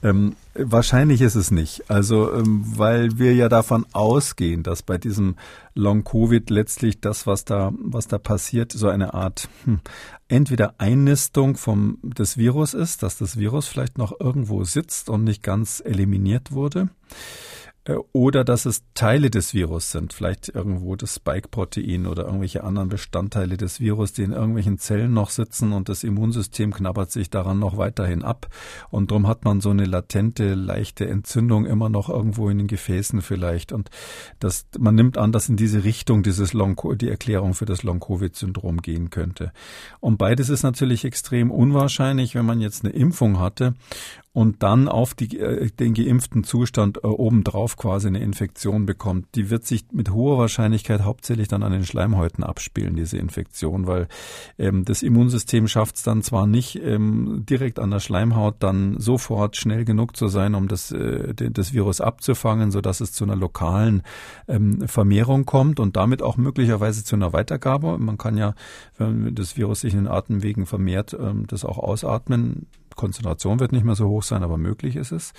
Ähm, 0.02 0.37
wahrscheinlich 0.54 1.23
ist 1.23 1.37
es 1.37 1.50
nicht. 1.50 1.90
Also 1.90 2.34
ähm, 2.34 2.64
weil 2.66 3.18
wir 3.18 3.34
ja 3.34 3.49
davon 3.49 3.87
ausgehen, 3.92 4.62
dass 4.62 4.82
bei 4.82 4.99
diesem 4.99 5.37
Long 5.75 6.04
Covid 6.04 6.50
letztlich 6.50 7.00
das, 7.00 7.26
was 7.26 7.46
da, 7.46 7.73
was 7.78 8.06
da 8.06 8.18
passiert, 8.18 8.73
so 8.73 8.88
eine 8.88 9.14
Art 9.14 9.49
hm, 9.64 9.80
entweder 10.28 10.75
Einnistung 10.76 11.56
vom 11.56 11.99
des 12.02 12.37
Virus 12.37 12.75
ist, 12.75 13.02
dass 13.02 13.16
das 13.16 13.38
Virus 13.38 13.68
vielleicht 13.68 13.96
noch 13.96 14.20
irgendwo 14.20 14.64
sitzt 14.64 15.08
und 15.08 15.25
nicht 15.25 15.42
ganz 15.42 15.82
eliminiert 15.82 16.52
wurde 16.52 16.90
oder 18.14 18.45
dass 18.45 18.64
es 18.64 18.83
Teile 18.95 19.29
des 19.29 19.53
Virus 19.53 19.91
sind, 19.91 20.14
vielleicht 20.14 20.49
irgendwo 20.49 20.97
das 20.97 21.17
Spike-Protein 21.17 22.07
oder 22.07 22.25
irgendwelche 22.25 22.64
anderen 22.64 22.88
Bestandteile 22.88 23.59
des 23.59 23.79
Virus, 23.79 24.14
die 24.14 24.23
in 24.23 24.33
irgendwelchen 24.33 24.79
Zellen 24.79 25.12
noch 25.12 25.29
sitzen 25.29 25.73
und 25.73 25.91
das 25.91 26.03
Immunsystem 26.03 26.73
knabbert 26.73 27.11
sich 27.11 27.28
daran 27.28 27.58
noch 27.58 27.76
weiterhin 27.76 28.23
ab. 28.23 28.47
Und 28.91 29.11
darum 29.11 29.26
hat 29.26 29.45
man 29.45 29.61
so 29.61 29.69
eine 29.69 29.85
latente, 29.85 30.54
leichte 30.54 31.06
Entzündung 31.06 31.67
immer 31.67 31.91
noch 31.91 32.08
irgendwo 32.08 32.49
in 32.49 32.56
den 32.56 32.69
Gefäßen 32.69 33.21
vielleicht. 33.21 33.73
Und 33.73 33.91
das, 34.41 34.67
man 34.78 34.95
nimmt 34.95 35.19
an, 35.19 35.32
dass 35.32 35.50
in 35.50 35.56
diese 35.56 35.85
Richtung 35.85 36.23
dieses 36.23 36.54
Long, 36.54 36.80
die 36.97 37.11
Erklärung 37.11 37.52
für 37.52 37.67
das 37.67 37.82
Long-Covid-Syndrom 37.82 38.80
gehen 38.80 39.11
könnte. 39.11 39.52
Und 40.00 40.17
beides 40.17 40.49
ist 40.49 40.63
natürlich 40.63 41.04
extrem 41.04 41.50
unwahrscheinlich, 41.50 42.35
wenn 42.35 42.47
man 42.47 42.63
jetzt 42.63 42.82
eine 42.82 42.95
Impfung 42.95 43.39
hatte 43.39 43.75
und 44.34 44.64
dann 44.64 44.88
auf 44.88 45.14
die, 45.14 45.38
äh, 45.38 45.70
den 45.70 45.94
geimpften 45.94 46.42
Zustand 46.42 46.99
äh, 46.99 47.06
obendrauf 47.06 47.76
quasi 47.76 48.08
eine 48.08 48.18
Infektion 48.18 48.84
bekommt, 48.84 49.28
die 49.36 49.49
wird 49.49 49.64
sich 49.64 49.86
mit 49.92 50.10
hoher 50.10 50.38
Wahrscheinlichkeit 50.38 51.02
hauptsächlich 51.02 51.47
dann 51.47 51.62
an 51.62 51.70
den 51.70 51.84
Schleimhäuten 51.84 52.42
abspielen, 52.42 52.97
diese 52.97 53.16
Infektion, 53.16 53.86
weil 53.86 54.08
ähm, 54.58 54.84
das 54.84 55.04
Immunsystem 55.04 55.68
schafft 55.68 55.97
es 55.97 56.02
dann 56.02 56.23
zwar 56.23 56.49
nicht 56.49 56.82
ähm, 56.82 57.44
direkt 57.49 57.78
an 57.78 57.92
der 57.92 58.00
Schleimhaut 58.00 58.56
dann 58.58 58.99
sofort 58.99 59.56
schnell 59.56 59.84
genug 59.84 60.16
zu 60.16 60.26
sein, 60.26 60.56
um 60.56 60.66
das, 60.66 60.90
äh, 60.90 61.32
das 61.32 61.73
Virus 61.73 62.00
abzufangen, 62.00 62.73
so 62.73 62.80
dass 62.80 63.00
es 63.00 63.12
zu 63.12 63.23
einer 63.23 63.36
lokalen 63.36 64.02
ähm, 64.49 64.88
Vermehrung 64.88 65.47
kommt 65.47 65.78
und 65.78 65.94
damit 65.94 66.23
auch 66.23 66.36
möglicherweise 66.36 67.04
zu 67.04 67.14
einer 67.14 67.32
Weitergabe. 67.32 67.99
Man 67.99 68.18
kann 68.18 68.36
ja, 68.36 68.56
wenn 68.99 69.32
das 69.36 69.56
Virus 69.56 69.82
sich 69.82 69.94
in 69.94 70.00
den 70.00 70.08
Atemwegen 70.08 70.66
vermehrt, 70.66 71.16
ähm, 71.18 71.47
das 71.47 71.64
auch 71.64 71.78
ausatmen. 71.78 72.66
Konzentration 72.97 73.61
wird 73.61 73.73
nicht 73.73 73.85
mehr 73.85 73.95
so 73.95 74.09
hoch 74.09 74.23
sein, 74.23 74.43
aber 74.43 74.59
möglich 74.59 74.97
ist 74.97 75.13
es. 75.13 75.33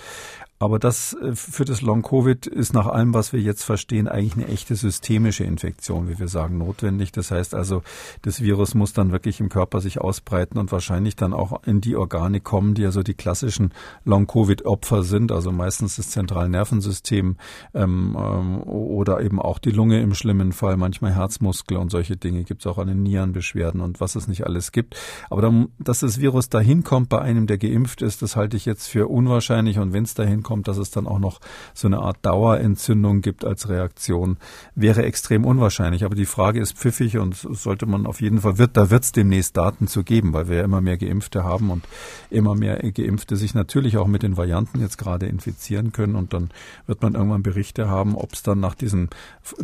Aber 0.58 0.78
das 0.78 1.14
äh, 1.14 1.34
für 1.34 1.64
das 1.64 1.82
Long-Covid 1.82 2.46
ist 2.46 2.72
nach 2.72 2.86
allem, 2.86 3.12
was 3.12 3.32
wir 3.32 3.40
jetzt 3.40 3.62
verstehen, 3.62 4.08
eigentlich 4.08 4.36
eine 4.36 4.52
echte 4.52 4.74
systemische 4.74 5.44
Infektion, 5.44 6.08
wie 6.08 6.18
wir 6.18 6.28
sagen, 6.28 6.58
notwendig. 6.58 7.12
Das 7.12 7.30
heißt 7.30 7.54
also, 7.54 7.82
das 8.22 8.40
Virus 8.40 8.74
muss 8.74 8.92
dann 8.92 9.12
wirklich 9.12 9.40
im 9.40 9.48
Körper 9.48 9.80
sich 9.80 10.00
ausbreiten 10.00 10.58
und 10.58 10.72
wahrscheinlich 10.72 11.16
dann 11.16 11.34
auch 11.34 11.62
in 11.64 11.80
die 11.80 11.96
Organe 11.96 12.40
kommen, 12.40 12.74
die 12.74 12.82
ja 12.82 12.90
so 12.90 13.02
die 13.02 13.14
klassischen 13.14 13.72
Long-Covid-Opfer 14.04 15.02
sind, 15.02 15.30
also 15.30 15.52
meistens 15.52 15.96
das 15.96 16.10
Zentralnervensystem 16.10 17.36
ähm, 17.74 18.16
ähm, 18.18 18.62
oder 18.62 19.20
eben 19.20 19.40
auch 19.40 19.58
die 19.58 19.70
Lunge 19.70 20.00
im 20.00 20.14
schlimmen 20.14 20.52
Fall, 20.52 20.76
manchmal 20.76 21.14
Herzmuskel 21.14 21.76
und 21.76 21.90
solche 21.90 22.16
Dinge 22.16 22.44
gibt 22.44 22.62
es 22.62 22.66
auch 22.66 22.78
an 22.78 22.88
den 22.88 23.02
Nierenbeschwerden 23.02 23.80
und 23.80 24.00
was 24.00 24.16
es 24.16 24.26
nicht 24.26 24.46
alles 24.46 24.72
gibt. 24.72 24.96
Aber 25.28 25.42
dann, 25.42 25.68
dass 25.78 26.00
das 26.00 26.20
Virus 26.20 26.48
dahin 26.48 26.82
kommt 26.82 27.10
bei 27.10 27.20
einem, 27.20 27.46
der 27.46 27.58
geimpft 27.58 28.00
ist, 28.00 28.22
das 28.22 28.36
halte 28.36 28.56
ich 28.56 28.64
jetzt 28.64 28.86
für 28.86 29.08
unwahrscheinlich 29.08 29.78
und 29.78 29.92
wenn 29.92 30.04
es 30.04 30.14
dahin 30.14 30.42
kommt, 30.46 30.68
dass 30.68 30.78
es 30.78 30.92
dann 30.92 31.08
auch 31.08 31.18
noch 31.18 31.40
so 31.74 31.88
eine 31.88 31.98
Art 31.98 32.18
Dauerentzündung 32.22 33.20
gibt 33.20 33.44
als 33.44 33.68
Reaktion, 33.68 34.36
wäre 34.76 35.02
extrem 35.02 35.44
unwahrscheinlich. 35.44 36.04
Aber 36.04 36.14
die 36.14 36.24
Frage 36.24 36.60
ist 36.60 36.78
pfiffig 36.78 37.18
und 37.18 37.34
sollte 37.34 37.86
man 37.86 38.06
auf 38.06 38.20
jeden 38.20 38.42
Fall, 38.42 38.58
wird, 38.58 38.76
da 38.76 38.90
wird 38.90 39.02
es 39.02 39.12
demnächst 39.12 39.56
Daten 39.56 39.88
zu 39.88 40.04
geben, 40.04 40.32
weil 40.32 40.48
wir 40.48 40.58
ja 40.58 40.64
immer 40.64 40.80
mehr 40.80 40.98
Geimpfte 40.98 41.42
haben 41.42 41.70
und 41.70 41.84
immer 42.30 42.54
mehr 42.54 42.78
Geimpfte 42.92 43.34
sich 43.34 43.54
natürlich 43.54 43.96
auch 43.96 44.06
mit 44.06 44.22
den 44.22 44.36
Varianten 44.36 44.80
jetzt 44.80 44.98
gerade 44.98 45.26
infizieren 45.26 45.90
können 45.90 46.14
und 46.14 46.32
dann 46.32 46.50
wird 46.86 47.02
man 47.02 47.14
irgendwann 47.14 47.42
Berichte 47.42 47.88
haben, 47.88 48.14
ob 48.14 48.32
es 48.34 48.44
dann 48.44 48.60
nach 48.60 48.76
diesen 48.76 49.10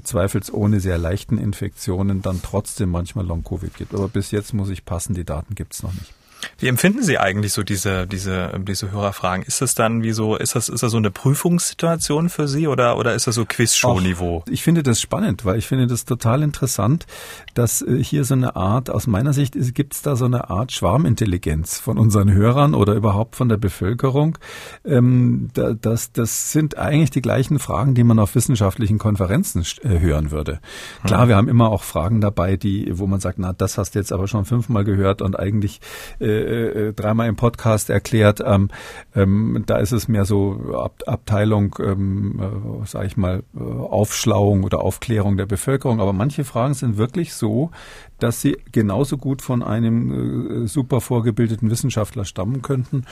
zweifelsohne 0.02 0.80
sehr 0.80 0.98
leichten 0.98 1.38
Infektionen 1.38 2.22
dann 2.22 2.40
trotzdem 2.42 2.90
manchmal 2.90 3.24
Long-Covid 3.24 3.76
gibt. 3.76 3.94
Aber 3.94 4.08
bis 4.08 4.32
jetzt 4.32 4.52
muss 4.52 4.68
ich 4.68 4.84
passen, 4.84 5.14
die 5.14 5.24
Daten 5.24 5.54
gibt 5.54 5.74
es 5.74 5.82
noch 5.84 5.92
nicht. 5.92 6.12
Wie 6.58 6.68
empfinden 6.68 7.02
Sie 7.02 7.18
eigentlich 7.18 7.52
so 7.52 7.62
diese, 7.62 8.06
diese, 8.06 8.60
diese 8.66 8.90
Hörerfragen? 8.90 9.44
Ist 9.44 9.60
das 9.60 9.74
dann 9.74 10.02
wie 10.02 10.12
so, 10.12 10.36
ist 10.36 10.54
das, 10.54 10.68
ist 10.68 10.82
das 10.82 10.92
so 10.92 10.96
eine 10.96 11.10
Prüfungssituation 11.10 12.28
für 12.28 12.48
Sie 12.48 12.66
oder, 12.66 12.96
oder 12.96 13.14
ist 13.14 13.26
das 13.26 13.34
so 13.34 13.44
Quizshow-Niveau? 13.44 14.44
Ich 14.48 14.62
finde 14.62 14.82
das 14.82 15.00
spannend, 15.00 15.44
weil 15.44 15.58
ich 15.58 15.66
finde 15.66 15.86
das 15.86 16.04
total 16.04 16.42
interessant, 16.42 17.06
dass 17.54 17.82
äh, 17.82 18.02
hier 18.02 18.24
so 18.24 18.34
eine 18.34 18.56
Art, 18.56 18.90
aus 18.90 19.06
meiner 19.06 19.32
Sicht 19.32 19.54
gibt 19.74 19.94
es 19.94 20.02
da 20.02 20.16
so 20.16 20.24
eine 20.24 20.50
Art 20.50 20.72
Schwarmintelligenz 20.72 21.78
von 21.78 21.98
unseren 21.98 22.32
Hörern 22.32 22.74
oder 22.74 22.94
überhaupt 22.94 23.36
von 23.36 23.48
der 23.48 23.56
Bevölkerung. 23.56 24.38
Ähm, 24.84 25.50
das, 25.54 26.12
das 26.12 26.52
sind 26.52 26.78
eigentlich 26.78 27.10
die 27.10 27.22
gleichen 27.22 27.58
Fragen, 27.58 27.94
die 27.94 28.04
man 28.04 28.18
auf 28.18 28.34
wissenschaftlichen 28.34 28.98
Konferenzen 28.98 29.64
äh, 29.82 29.98
hören 29.98 30.30
würde. 30.30 30.60
Klar, 31.04 31.22
hm. 31.22 31.28
wir 31.28 31.36
haben 31.36 31.48
immer 31.48 31.70
auch 31.70 31.82
Fragen 31.82 32.20
dabei, 32.20 32.56
die, 32.56 32.98
wo 32.98 33.06
man 33.06 33.20
sagt, 33.20 33.38
na, 33.38 33.52
das 33.52 33.78
hast 33.78 33.94
du 33.94 33.98
jetzt 33.98 34.12
aber 34.12 34.28
schon 34.28 34.44
fünfmal 34.44 34.84
gehört 34.84 35.22
und 35.22 35.38
eigentlich 35.38 35.80
äh, 36.20 36.31
äh, 36.32 36.88
äh, 36.88 36.92
dreimal 36.92 37.28
im 37.28 37.36
Podcast 37.36 37.90
erklärt. 37.90 38.42
Ähm, 38.44 38.68
ähm, 39.14 39.62
da 39.66 39.76
ist 39.76 39.92
es 39.92 40.08
mehr 40.08 40.24
so 40.24 40.52
Ab 40.72 41.02
Abteilung, 41.06 41.76
ähm, 41.80 42.40
äh, 42.82 42.86
sage 42.86 43.06
ich 43.06 43.16
mal, 43.16 43.42
äh, 43.54 43.60
Aufschlauung 43.62 44.64
oder 44.64 44.80
Aufklärung 44.80 45.36
der 45.36 45.46
Bevölkerung. 45.46 46.00
Aber 46.00 46.12
manche 46.12 46.44
Fragen 46.44 46.74
sind 46.74 46.96
wirklich 46.96 47.34
so, 47.34 47.70
dass 48.18 48.40
sie 48.40 48.56
genauso 48.70 49.18
gut 49.18 49.42
von 49.42 49.62
einem 49.62 50.64
äh, 50.64 50.68
super 50.68 51.00
vorgebildeten 51.00 51.70
Wissenschaftler 51.70 52.24
stammen 52.24 52.62
könnten. 52.62 53.04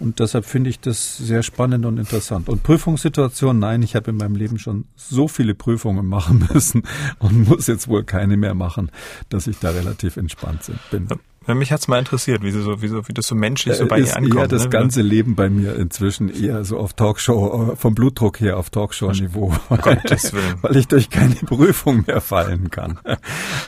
Und 0.00 0.20
deshalb 0.20 0.46
finde 0.46 0.70
ich 0.70 0.80
das 0.80 1.16
sehr 1.18 1.42
spannend 1.42 1.84
und 1.84 1.98
interessant. 1.98 2.48
Und 2.48 2.62
Prüfungssituation, 2.62 3.58
nein, 3.58 3.82
ich 3.82 3.94
habe 3.94 4.10
in 4.10 4.16
meinem 4.16 4.36
Leben 4.36 4.58
schon 4.58 4.86
so 4.96 5.28
viele 5.28 5.54
Prüfungen 5.54 6.06
machen 6.06 6.48
müssen 6.52 6.82
und 7.18 7.48
muss 7.48 7.66
jetzt 7.66 7.88
wohl 7.88 8.04
keine 8.04 8.36
mehr 8.36 8.54
machen, 8.54 8.90
dass 9.28 9.46
ich 9.46 9.58
da 9.58 9.70
relativ 9.70 10.16
entspannt 10.16 10.70
bin. 10.90 11.08
Ja, 11.46 11.54
mich 11.54 11.72
hat's 11.72 11.88
mal 11.88 11.98
interessiert, 11.98 12.42
wie, 12.42 12.50
so, 12.50 12.80
wie, 12.82 12.88
so, 12.88 13.06
wie 13.08 13.12
das 13.12 13.26
so 13.26 13.34
menschlich 13.34 13.76
so 13.76 13.86
bei 13.86 13.98
ist 13.98 14.10
ihr 14.10 14.16
ankommt. 14.16 14.40
Eher 14.40 14.48
das 14.48 14.64
ne? 14.64 14.70
ganze 14.70 15.02
Leben 15.02 15.34
bei 15.34 15.50
mir 15.50 15.76
inzwischen 15.76 16.28
eher 16.28 16.64
so 16.64 16.78
auf 16.78 16.94
Talkshow, 16.94 17.72
äh, 17.72 17.76
vom 17.76 17.94
Blutdruck 17.94 18.40
her 18.40 18.58
auf 18.58 18.70
Talkshow-Niveau. 18.70 19.52
Gottes 19.82 20.32
Willen. 20.32 20.62
Weil 20.62 20.76
ich 20.76 20.88
durch 20.88 21.10
keine 21.10 21.34
Prüfung 21.34 22.04
mehr 22.06 22.20
fallen 22.20 22.70
kann. 22.70 22.98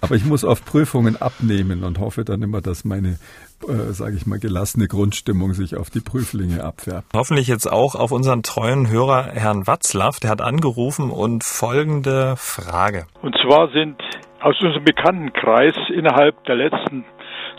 Aber 0.00 0.14
ich 0.14 0.24
muss 0.24 0.44
auf 0.44 0.64
Prüfungen 0.64 1.20
abnehmen 1.20 1.84
und 1.84 1.98
hoffe 1.98 2.24
dann 2.24 2.42
immer, 2.42 2.60
dass 2.60 2.84
meine 2.84 3.18
äh, 3.66 3.92
sage 3.92 4.16
ich 4.16 4.26
mal, 4.26 4.38
gelassene 4.38 4.86
Grundstimmung 4.86 5.54
sich 5.54 5.76
auf 5.76 5.88
die 5.88 6.00
Prüflinge 6.00 6.62
abfärbt. 6.62 7.08
Hoffentlich 7.14 7.48
jetzt 7.48 7.70
auch 7.70 7.94
auf 7.94 8.12
unseren 8.12 8.42
treuen 8.42 8.88
Hörer 8.88 9.30
Herrn 9.32 9.66
Watzlaw, 9.66 10.18
der 10.22 10.30
hat 10.30 10.42
angerufen 10.42 11.10
und 11.10 11.42
folgende 11.42 12.34
Frage. 12.36 13.06
Und 13.22 13.34
zwar 13.42 13.70
sind 13.72 13.96
aus 14.40 14.60
unserem 14.60 14.84
Bekanntenkreis 14.84 15.74
innerhalb 15.94 16.44
der 16.44 16.56
letzten 16.56 17.04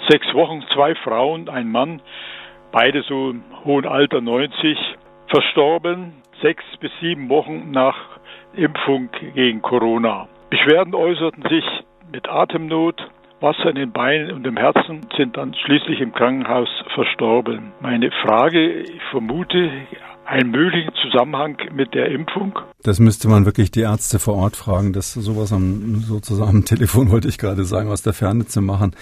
sechs 0.09 0.33
Wochen 0.33 0.63
zwei 0.73 0.95
Frauen, 0.95 1.49
ein 1.49 1.71
Mann, 1.71 2.01
beide 2.71 3.01
so 3.03 3.31
im 3.31 3.43
hohen 3.65 3.85
Alter 3.85 4.21
90, 4.21 4.77
verstorben, 5.27 6.21
sechs 6.41 6.63
bis 6.79 6.91
sieben 7.01 7.29
Wochen 7.29 7.71
nach 7.71 7.97
Impfung 8.53 9.09
gegen 9.35 9.61
Corona. 9.61 10.27
Beschwerden 10.49 10.95
äußerten 10.95 11.43
sich 11.49 11.65
mit 12.11 12.29
Atemnot, 12.29 13.09
Wasser 13.39 13.69
in 13.69 13.75
den 13.75 13.91
Beinen 13.91 14.31
und 14.31 14.47
im 14.47 14.57
Herzen, 14.57 15.01
sind 15.15 15.37
dann 15.37 15.53
schließlich 15.53 16.01
im 16.01 16.13
Krankenhaus 16.13 16.69
verstorben. 16.95 17.71
Meine 17.81 18.09
Frage, 18.11 18.81
ich 18.81 19.03
vermute, 19.11 19.71
einen 20.27 20.51
möglichen 20.51 20.91
Zusammenhang 21.01 21.57
mit 21.73 21.93
der 21.93 22.09
Impfung? 22.09 22.59
Das 22.83 22.99
müsste 22.99 23.29
man 23.29 23.45
wirklich 23.45 23.71
die 23.71 23.81
Ärzte 23.81 24.19
vor 24.19 24.35
Ort 24.35 24.55
fragen. 24.55 24.93
Das 24.93 25.13
sowas 25.13 25.53
am, 25.53 26.01
sozusagen 26.01 26.49
am 26.49 26.65
Telefon 26.65 27.11
wollte 27.11 27.27
ich 27.27 27.37
gerade 27.37 27.63
sagen, 27.63 27.89
aus 27.89 28.01
der 28.01 28.13
Ferne 28.13 28.45
zu 28.45 28.61
machen, 28.61 28.95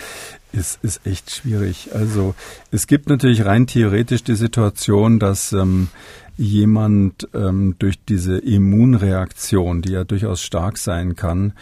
ist, 0.51 0.83
ist 0.83 1.05
echt 1.05 1.31
schwierig. 1.31 1.89
Also 1.93 2.35
es 2.71 2.87
gibt 2.87 3.09
natürlich 3.09 3.45
rein 3.45 3.67
theoretisch 3.67 4.23
die 4.23 4.35
Situation, 4.35 5.19
dass 5.19 5.51
ähm, 5.51 5.89
jemand 6.37 7.27
ähm, 7.33 7.75
durch 7.79 8.03
diese 8.03 8.37
Immunreaktion, 8.37 9.81
die 9.81 9.93
ja 9.93 10.03
durchaus 10.03 10.41
stark 10.41 10.77
sein 10.77 11.15
kann, 11.15 11.53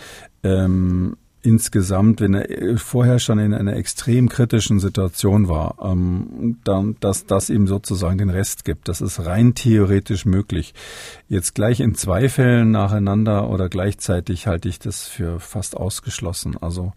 ähm, 0.44 1.16
insgesamt, 1.44 2.22
wenn 2.22 2.34
er 2.34 2.78
vorher 2.78 3.20
schon 3.20 3.38
in 3.38 3.54
einer 3.54 3.76
extrem 3.76 4.30
kritischen 4.30 4.80
Situation 4.80 5.48
war, 5.50 5.76
ähm, 5.84 6.60
dann, 6.64 6.96
dass 7.00 7.26
das 7.26 7.50
ihm 7.50 7.68
sozusagen 7.68 8.18
den 8.18 8.30
Rest 8.30 8.66
gibt. 8.66 8.88
Das 8.88 9.02
ist 9.02 9.26
rein 9.26 9.54
theoretisch 9.54 10.26
möglich. 10.26 10.74
Jetzt 11.28 11.54
gleich 11.54 11.82
in 11.82 11.96
zwei 11.96 12.30
Fällen 12.30 12.72
nacheinander 12.72 13.50
oder 13.50 13.70
gleichzeitig 13.70 14.48
halte 14.48 14.70
ich 14.70 14.80
das 14.80 15.06
für 15.06 15.40
fast 15.40 15.76
ausgeschlossen. 15.76 16.58
Also 16.60 16.94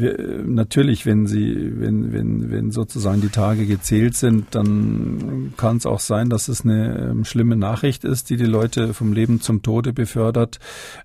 wir, 0.00 0.42
natürlich, 0.44 1.06
wenn 1.06 1.26
sie, 1.26 1.72
wenn, 1.80 2.12
wenn, 2.12 2.50
wenn 2.50 2.70
sozusagen 2.70 3.20
die 3.20 3.28
Tage 3.28 3.66
gezählt 3.66 4.16
sind, 4.16 4.54
dann 4.54 5.54
kann 5.56 5.76
es 5.76 5.86
auch 5.86 6.00
sein, 6.00 6.28
dass 6.28 6.48
es 6.48 6.64
eine 6.64 7.10
ähm, 7.10 7.24
schlimme 7.24 7.56
Nachricht 7.56 8.04
ist, 8.04 8.30
die 8.30 8.36
die 8.36 8.46
Leute 8.46 8.94
vom 8.94 9.12
Leben 9.12 9.40
zum 9.40 9.62
Tode 9.62 9.92
befördert 9.92 10.58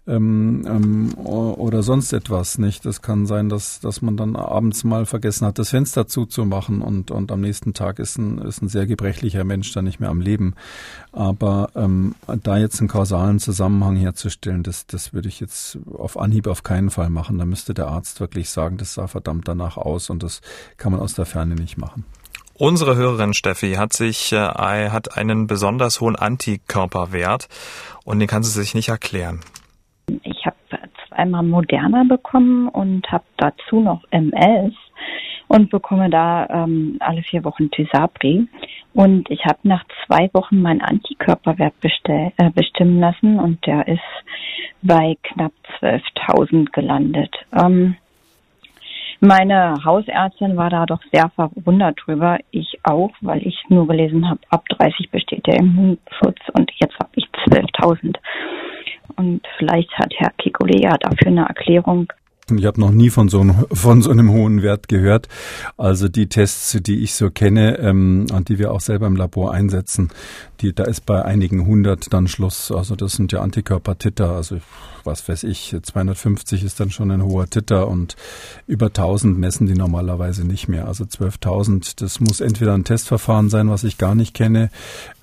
ähm, 0.08 0.66
ähm, 0.68 1.14
oder 1.16 1.84
sonst 1.84 2.14
etwas. 2.14 2.58
Nicht? 2.58 2.86
Das 2.86 3.02
kann 3.02 3.26
sein, 3.26 3.50
dass, 3.50 3.80
dass 3.80 4.02
man 4.02 4.18
dann 4.18 4.36
abends 4.36 4.84
mal 4.84 5.06
vergessen 5.06 5.46
hat, 5.46 5.60
das 5.60 5.70
Fenster 5.70 6.08
zuzumachen 6.08 6.82
und, 6.82 7.12
und 7.12 7.32
am 7.32 7.42
nächsten 7.42 7.74
Tag 7.74 8.00
ist 8.00 8.18
ein, 8.18 8.40
ist 8.40 8.62
ein 8.62 8.70
sehr 8.70 8.88
gebrechlicher 8.88 9.44
Mensch 9.44 9.72
dann 9.74 9.86
nicht 9.86 10.00
mehr 10.00 10.10
am 10.10 10.22
Leben. 10.22 10.56
Aber 11.12 11.70
ähm, 11.76 12.16
da 12.44 12.58
jetzt 12.58 12.80
einen 12.80 12.90
kausalen 12.90 13.40
Zusammenhang 13.40 13.96
herzustellen, 13.96 14.64
das, 14.64 14.86
das 14.86 15.14
würde 15.14 15.30
ich 15.30 15.40
jetzt 15.40 15.78
auf 15.94 16.20
Anhieb 16.20 16.48
auf 16.48 16.64
keinen 16.64 16.90
Fall 16.90 17.10
machen. 17.10 17.38
Da 17.38 17.46
müsste 17.46 17.74
der 17.74 17.88
Arzt 17.88 18.20
wirklich 18.20 18.50
sagen, 18.50 18.78
das 18.86 18.94
sah 18.94 19.08
verdammt 19.08 19.48
danach 19.48 19.78
aus 19.78 20.12
und 20.12 20.22
das 20.22 20.42
kann 20.78 20.92
man 20.92 21.02
aus 21.02 21.16
der 21.16 21.26
Ferne 21.26 21.56
nicht 21.56 21.78
machen. 21.78 22.06
Unsere 22.58 22.96
Hörerin 22.96 23.34
Steffi 23.34 23.74
hat 23.74 23.94
sich 23.94 24.32
äh, 24.32 24.38
hat 24.38 25.18
einen 25.18 25.48
besonders 25.48 26.00
hohen 26.02 26.16
Antikörperwert 26.16 27.50
und 28.06 28.20
den 28.20 28.28
kann 28.28 28.44
sie 28.44 28.52
sich 28.52 28.76
nicht 28.76 28.90
erklären. 28.90 29.42
Ich 30.24 30.46
habe 30.46 30.56
zweimal 31.10 31.44
Moderna 31.44 32.04
bekommen 32.08 32.70
und 32.70 33.12
habe 33.12 33.26
dazu 33.38 33.82
noch 33.82 34.04
MS 34.12 34.74
und 35.48 35.72
bekomme 35.72 36.10
da 36.10 36.48
ähm, 36.50 36.98
alle 37.00 37.24
vier 37.24 37.44
Wochen 37.44 37.72
Tysabri. 37.72 38.48
Und 38.94 39.30
ich 39.30 39.44
habe 39.46 39.60
nach 39.64 39.84
zwei 40.06 40.30
Wochen 40.34 40.62
meinen 40.62 40.82
Antikörperwert 40.82 41.78
bestell, 41.82 42.32
äh, 42.38 42.52
bestimmen 42.52 43.00
lassen 43.00 43.40
und 43.40 43.66
der 43.66 43.88
ist 43.88 44.00
bei 44.82 45.18
knapp 45.24 45.52
12.000 45.82 46.72
gelandet. 46.72 47.36
Ähm, 47.52 47.98
meine 49.26 49.84
Hausärztin 49.84 50.56
war 50.58 50.70
da 50.70 50.86
doch 50.86 51.02
sehr 51.12 51.30
verwundert 51.36 52.00
drüber. 52.06 52.38
Ich 52.52 52.80
auch, 52.84 53.12
weil 53.22 53.46
ich 53.46 53.58
nur 53.70 53.88
gelesen 53.88 54.30
habe, 54.30 54.40
ab 54.50 54.66
30 54.70 55.12
besteht 55.12 55.46
der 55.48 55.58
Immunschutz 55.58 56.40
und 56.54 56.72
jetzt 56.80 56.96
habe 57.00 57.12
ich 57.16 57.26
12.000. 57.48 58.16
Und 59.18 59.42
vielleicht 59.58 59.92
hat 59.98 60.14
Herr 60.18 60.32
Kikole 60.38 60.80
ja 60.80 60.98
dafür 60.98 61.28
eine 61.28 61.46
Erklärung. 61.46 62.12
Ich 62.56 62.66
habe 62.66 62.80
noch 62.80 62.92
nie 62.92 63.10
von 63.10 63.28
so, 63.28 63.42
einem, 63.42 63.66
von 63.74 64.04
so 64.04 64.12
einem 64.12 64.32
hohen 64.32 64.62
Wert 64.62 64.88
gehört. 64.88 65.30
Also 65.78 66.08
die 66.10 66.30
Tests, 66.30 66.78
die 66.80 67.02
ich 67.02 67.16
so 67.16 67.32
kenne 67.32 67.80
ähm, 67.80 68.28
und 68.32 68.50
die 68.50 68.60
wir 68.60 68.72
auch 68.72 68.82
selber 68.82 69.08
im 69.08 69.16
Labor 69.16 69.52
einsetzen, 69.52 70.10
die, 70.62 70.74
da 70.74 70.84
ist 70.84 71.08
bei 71.08 71.26
einigen 71.26 71.66
hundert 71.66 72.14
dann 72.14 72.28
Schluss. 72.28 72.72
Also 72.72 72.96
das 72.96 73.14
sind 73.14 73.32
ja 73.32 73.42
Antikörpertitter. 73.42 74.30
Also 74.30 74.58
was 75.06 75.28
weiß 75.28 75.44
ich, 75.44 75.76
250 75.82 76.64
ist 76.64 76.80
dann 76.80 76.92
schon 76.92 77.12
ein 77.12 77.24
hoher 77.24 77.50
Titter 77.50 77.88
und 77.88 78.16
über 78.68 78.88
1000 78.88 79.38
messen 79.38 79.68
die 79.68 79.76
normalerweise 79.76 80.46
nicht 80.46 80.68
mehr. 80.68 80.88
Also 80.88 81.04
12.000, 81.04 82.00
das 82.02 82.20
muss 82.20 82.42
entweder 82.42 82.74
ein 82.74 82.84
Testverfahren 82.84 83.50
sein, 83.50 83.70
was 83.70 83.84
ich 83.84 83.98
gar 83.98 84.16
nicht 84.16 84.34
kenne, 84.34 84.70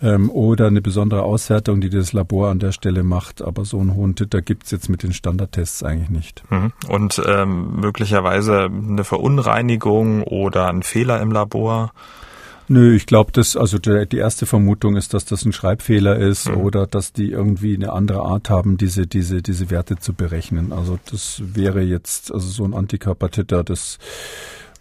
ähm, 0.01 0.31
oder 0.31 0.67
eine 0.67 0.83
besondere 0.83 1.23
Auswertung, 1.23 1.81
die 1.81 1.91
das 1.91 2.13
Labor 2.13 2.51
an 2.51 2.59
der 2.59 2.73
Stelle 2.73 3.03
macht. 3.03 3.43
Aber 3.43 3.65
so 3.65 3.79
einen 3.79 3.95
hohen 3.95 4.15
Titter 4.15 4.43
gibt's 4.43 4.71
jetzt 4.71 4.89
mit 4.89 5.03
den 5.03 5.13
Standardtests 5.13 5.83
eigentlich 5.83 6.11
nicht. 6.11 6.45
Mhm. 6.51 6.73
Und 6.89 7.23
ähm, 7.27 7.81
möglicherweise 7.81 8.65
eine 8.65 9.05
Verunreinigung 9.05 10.23
oder 10.23 10.69
ein 10.69 10.83
Fehler 10.83 11.21
im 11.21 11.33
Labor? 11.33 11.93
Nö, 12.73 12.95
ich 12.95 13.05
glaube, 13.05 13.33
das, 13.33 13.55
also 13.55 13.79
der, 13.79 14.07
die 14.07 14.17
erste 14.17 14.47
Vermutung 14.47 14.97
ist, 14.97 15.13
dass 15.13 15.27
das 15.27 15.45
ein 15.45 15.53
Schreibfehler 15.53 16.17
ist 16.17 16.49
mhm. 16.49 16.57
oder 16.57 16.87
dass 16.87 17.13
die 17.13 17.31
irgendwie 17.31 17.75
eine 17.75 17.93
andere 17.93 18.23
Art 18.23 18.49
haben, 18.49 18.79
diese, 18.79 19.07
diese, 19.07 19.43
diese 19.43 19.69
Werte 19.69 19.97
zu 19.97 20.15
berechnen. 20.15 20.73
Also 20.73 20.99
das 21.11 21.43
wäre 21.45 21.83
jetzt, 21.83 22.33
also 22.33 22.49
so 22.49 22.65
ein 22.65 22.73
Antikörpertitter, 22.73 23.63
das 23.63 23.99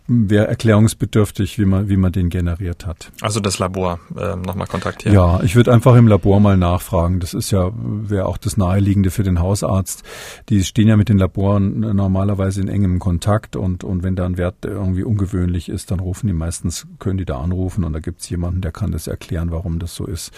wäre 0.08 0.48
erklärungsbedürftig, 0.48 1.58
wie 1.60 1.66
man, 1.66 1.90
wie 1.90 1.98
man 1.98 2.12
den 2.12 2.30
generiert 2.30 2.86
hat. 2.86 3.12
Also 3.22 3.40
das 3.40 3.60
Labor 3.60 4.00
äh, 4.18 4.36
nochmal 4.36 4.68
kontaktieren. 4.68 5.16
Ja, 5.16 5.42
ich 5.44 5.56
würde 5.56 5.74
einfach 5.74 5.96
im 5.96 6.08
Labor 6.08 6.40
mal 6.40 6.58
nachfragen. 6.58 7.20
Das 7.20 7.34
ist 7.34 7.52
ja, 7.52 7.72
wäre 7.76 8.26
auch 8.26 8.38
das 8.38 8.58
Naheliegende 8.58 9.12
für 9.12 9.24
den 9.24 9.40
Hausarzt. 9.40 10.04
Die 10.50 10.64
stehen 10.64 10.88
ja 10.88 10.98
mit 10.98 11.10
den 11.10 11.18
Laboren 11.18 11.80
normalerweise 11.80 12.62
in 12.62 12.68
engem 12.68 13.00
Kontakt 13.00 13.56
und, 13.56 13.84
und 13.84 14.04
wenn 14.04 14.16
da 14.16 14.26
ein 14.26 14.38
Wert 14.38 14.66
irgendwie 14.66 15.04
ungewöhnlich 15.04 15.70
ist, 15.70 15.92
dann 15.92 16.00
rufen 16.00 16.28
die 16.28 16.34
meistens, 16.34 16.88
können 17.00 17.18
die 17.18 17.26
da 17.26 17.40
anrufen 17.40 17.84
und 17.84 17.94
da 17.94 18.00
gibt 18.00 18.22
es 18.22 18.30
jemanden, 18.30 18.62
der 18.62 18.72
kann 18.72 18.92
das 18.92 19.08
erklären, 19.08 19.52
warum 19.52 19.80
das 19.80 19.96
so 19.96 20.06
ist. 20.06 20.32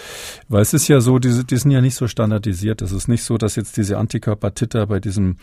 Weil 0.49 0.61
es 0.61 0.73
ist 0.73 0.87
ja 0.87 1.01
so, 1.01 1.19
diese, 1.19 1.45
die 1.45 1.57
sind 1.57 1.71
ja 1.71 1.81
nicht 1.81 1.95
so 1.95 2.07
standardisiert. 2.07 2.81
Es 2.81 2.91
ist 2.91 3.07
nicht 3.07 3.23
so, 3.23 3.37
dass 3.37 3.55
jetzt 3.55 3.77
diese 3.77 3.97
Antikörpertitter 3.97 4.87
bei 4.87 4.99
diesem 4.99 5.37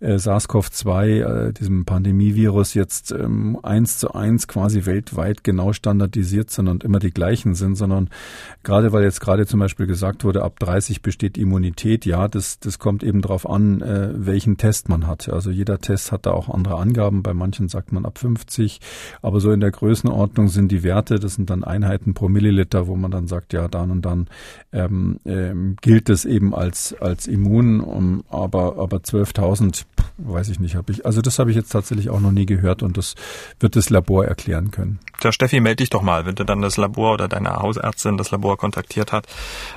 äh, 0.00 0.16
SARS-CoV-2, 0.16 1.48
äh, 1.48 1.52
diesem 1.52 1.84
Pandemievirus 1.84 2.74
jetzt 2.74 3.12
ähm, 3.12 3.58
eins 3.64 3.98
zu 3.98 4.14
eins 4.14 4.48
quasi 4.48 4.86
weltweit 4.86 5.44
genau 5.44 5.72
standardisiert 5.72 6.50
sind 6.50 6.68
und 6.68 6.84
immer 6.84 6.98
die 6.98 7.10
gleichen 7.10 7.54
sind, 7.54 7.76
sondern 7.76 8.08
gerade 8.62 8.92
weil 8.92 9.02
jetzt 9.04 9.20
gerade 9.20 9.46
zum 9.46 9.60
Beispiel 9.60 9.86
gesagt 9.86 10.24
wurde, 10.24 10.42
ab 10.42 10.58
30 10.58 11.02
besteht 11.02 11.38
Immunität, 11.38 12.06
ja, 12.06 12.28
das, 12.28 12.58
das 12.60 12.78
kommt 12.78 13.02
eben 13.02 13.22
darauf 13.22 13.48
an, 13.48 13.80
äh, 13.82 14.10
welchen 14.14 14.56
Test 14.56 14.88
man 14.88 15.06
hat. 15.06 15.28
Also 15.28 15.50
jeder 15.50 15.78
Test 15.78 16.12
hat 16.12 16.26
da 16.26 16.32
auch 16.32 16.48
andere 16.48 16.76
Angaben. 16.76 17.22
Bei 17.22 17.34
manchen 17.34 17.68
sagt 17.68 17.92
man 17.92 18.04
ab 18.04 18.18
50, 18.18 18.80
aber 19.20 19.40
so 19.40 19.52
in 19.52 19.60
der 19.60 19.70
Größenordnung 19.70 20.48
sind 20.48 20.70
die 20.72 20.82
Werte, 20.82 21.18
das 21.18 21.34
sind 21.34 21.50
dann 21.50 21.64
Einheiten 21.64 22.14
pro 22.14 22.28
Milliliter, 22.28 22.86
wo 22.86 22.96
man 22.96 23.10
dann 23.10 23.26
sagt, 23.26 23.52
ja, 23.52 23.68
dann 23.68 23.90
und 23.90 24.02
dann 24.02 24.28
ähm, 24.72 25.18
ähm, 25.24 25.76
gilt 25.80 26.08
es 26.08 26.24
eben 26.24 26.54
als, 26.54 26.94
als 27.00 27.26
immun, 27.26 27.80
um, 27.80 28.24
aber, 28.28 28.78
aber 28.78 28.98
12.000, 28.98 29.84
weiß 30.18 30.48
ich 30.48 30.60
nicht, 30.60 30.74
habe 30.76 30.92
ich, 30.92 31.06
also 31.06 31.20
das 31.20 31.38
habe 31.38 31.50
ich 31.50 31.56
jetzt 31.56 31.70
tatsächlich 31.70 32.10
auch 32.10 32.20
noch 32.20 32.32
nie 32.32 32.46
gehört 32.46 32.82
und 32.82 32.96
das 32.96 33.14
wird 33.60 33.76
das 33.76 33.90
Labor 33.90 34.24
erklären 34.24 34.70
können. 34.70 34.98
Tja, 35.20 35.32
Steffi, 35.32 35.60
melde 35.60 35.76
dich 35.76 35.90
doch 35.90 36.02
mal, 36.02 36.26
wenn 36.26 36.34
du 36.34 36.44
dann 36.44 36.62
das 36.62 36.76
Labor 36.76 37.14
oder 37.14 37.28
deine 37.28 37.56
Hausärztin 37.56 38.16
das 38.16 38.30
Labor 38.30 38.56
kontaktiert 38.56 39.12
hat. 39.12 39.26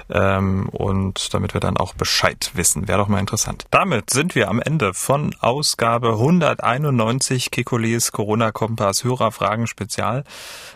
Ähm, 0.10 0.70
und 0.70 1.34
damit 1.34 1.54
wir 1.54 1.62
dann 1.62 1.78
auch 1.78 1.94
Bescheid 1.94 2.52
wissen. 2.54 2.88
Wäre 2.88 3.00
doch 3.00 3.08
mal 3.08 3.20
interessant. 3.20 3.66
Damit 3.72 4.10
sind 4.10 4.36
wir 4.36 4.50
am 4.50 4.60
Ende 4.60 4.94
von 4.94 5.36
Ausgabe 5.40 6.14
191 6.14 7.52
Kekules 7.52 8.12
Corona-Kompass 8.12 9.04
Hörerfragen 9.04 9.68
Spezial. 9.68 10.24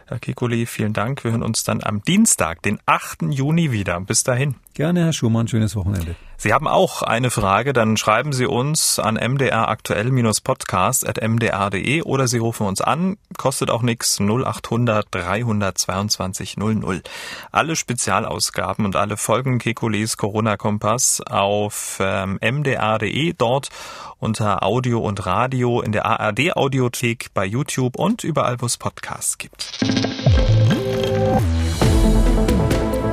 Herr 0.06 0.20
Kekule, 0.20 0.66
vielen 0.66 0.94
Dank. 0.94 1.24
Wir 1.24 1.32
hören 1.32 1.44
uns 1.44 1.64
dann 1.64 1.84
am 1.84 2.02
Dienstag, 2.04 2.62
den 2.62 2.80
8. 2.86 3.24
Juni 3.32 3.72
wieder. 3.72 4.00
Bis 4.02 4.24
dahin. 4.24 4.56
Gerne, 4.74 5.06
Herr 5.06 5.14
Schumann. 5.14 5.48
Schönes 5.48 5.76
Wochenende. 5.76 6.16
Sie 6.42 6.54
haben 6.54 6.70
auch 6.70 7.02
eine 7.02 7.32
Frage, 7.32 7.74
dann 7.74 7.98
schreiben 7.98 8.32
Sie 8.32 8.46
uns 8.46 8.98
an 8.98 9.16
mdraktuell-podcast.mdr.de 9.16 12.02
oder 12.04 12.30
Sie 12.30 12.38
rufen 12.38 12.66
uns 12.66 12.80
an, 12.80 13.18
kostet 13.38 13.70
auch 13.70 13.82
nichts, 13.82 14.22
0800 14.22 15.08
322 15.12 16.56
00. 16.56 17.02
Alle 17.52 17.76
Spezialausgaben 17.76 18.86
und 18.86 18.96
alle 18.96 19.18
Folgen 19.18 19.60
Kekules 19.60 20.16
Corona-Kompass 20.16 21.24
auf 21.30 21.98
ähm, 22.00 22.40
mdr.de, 22.42 23.34
dort 23.38 23.68
unter 24.18 24.64
Audio 24.64 25.00
und 25.00 25.26
Radio 25.26 25.82
in 25.82 25.92
der 25.92 26.06
ARD-Audiothek, 26.06 27.34
bei 27.34 27.46
YouTube 27.46 27.98
und 27.98 28.24
überall, 28.24 28.62
wo 28.62 28.66
es 28.66 28.78
Podcasts 28.78 29.38
gibt. 29.38 29.78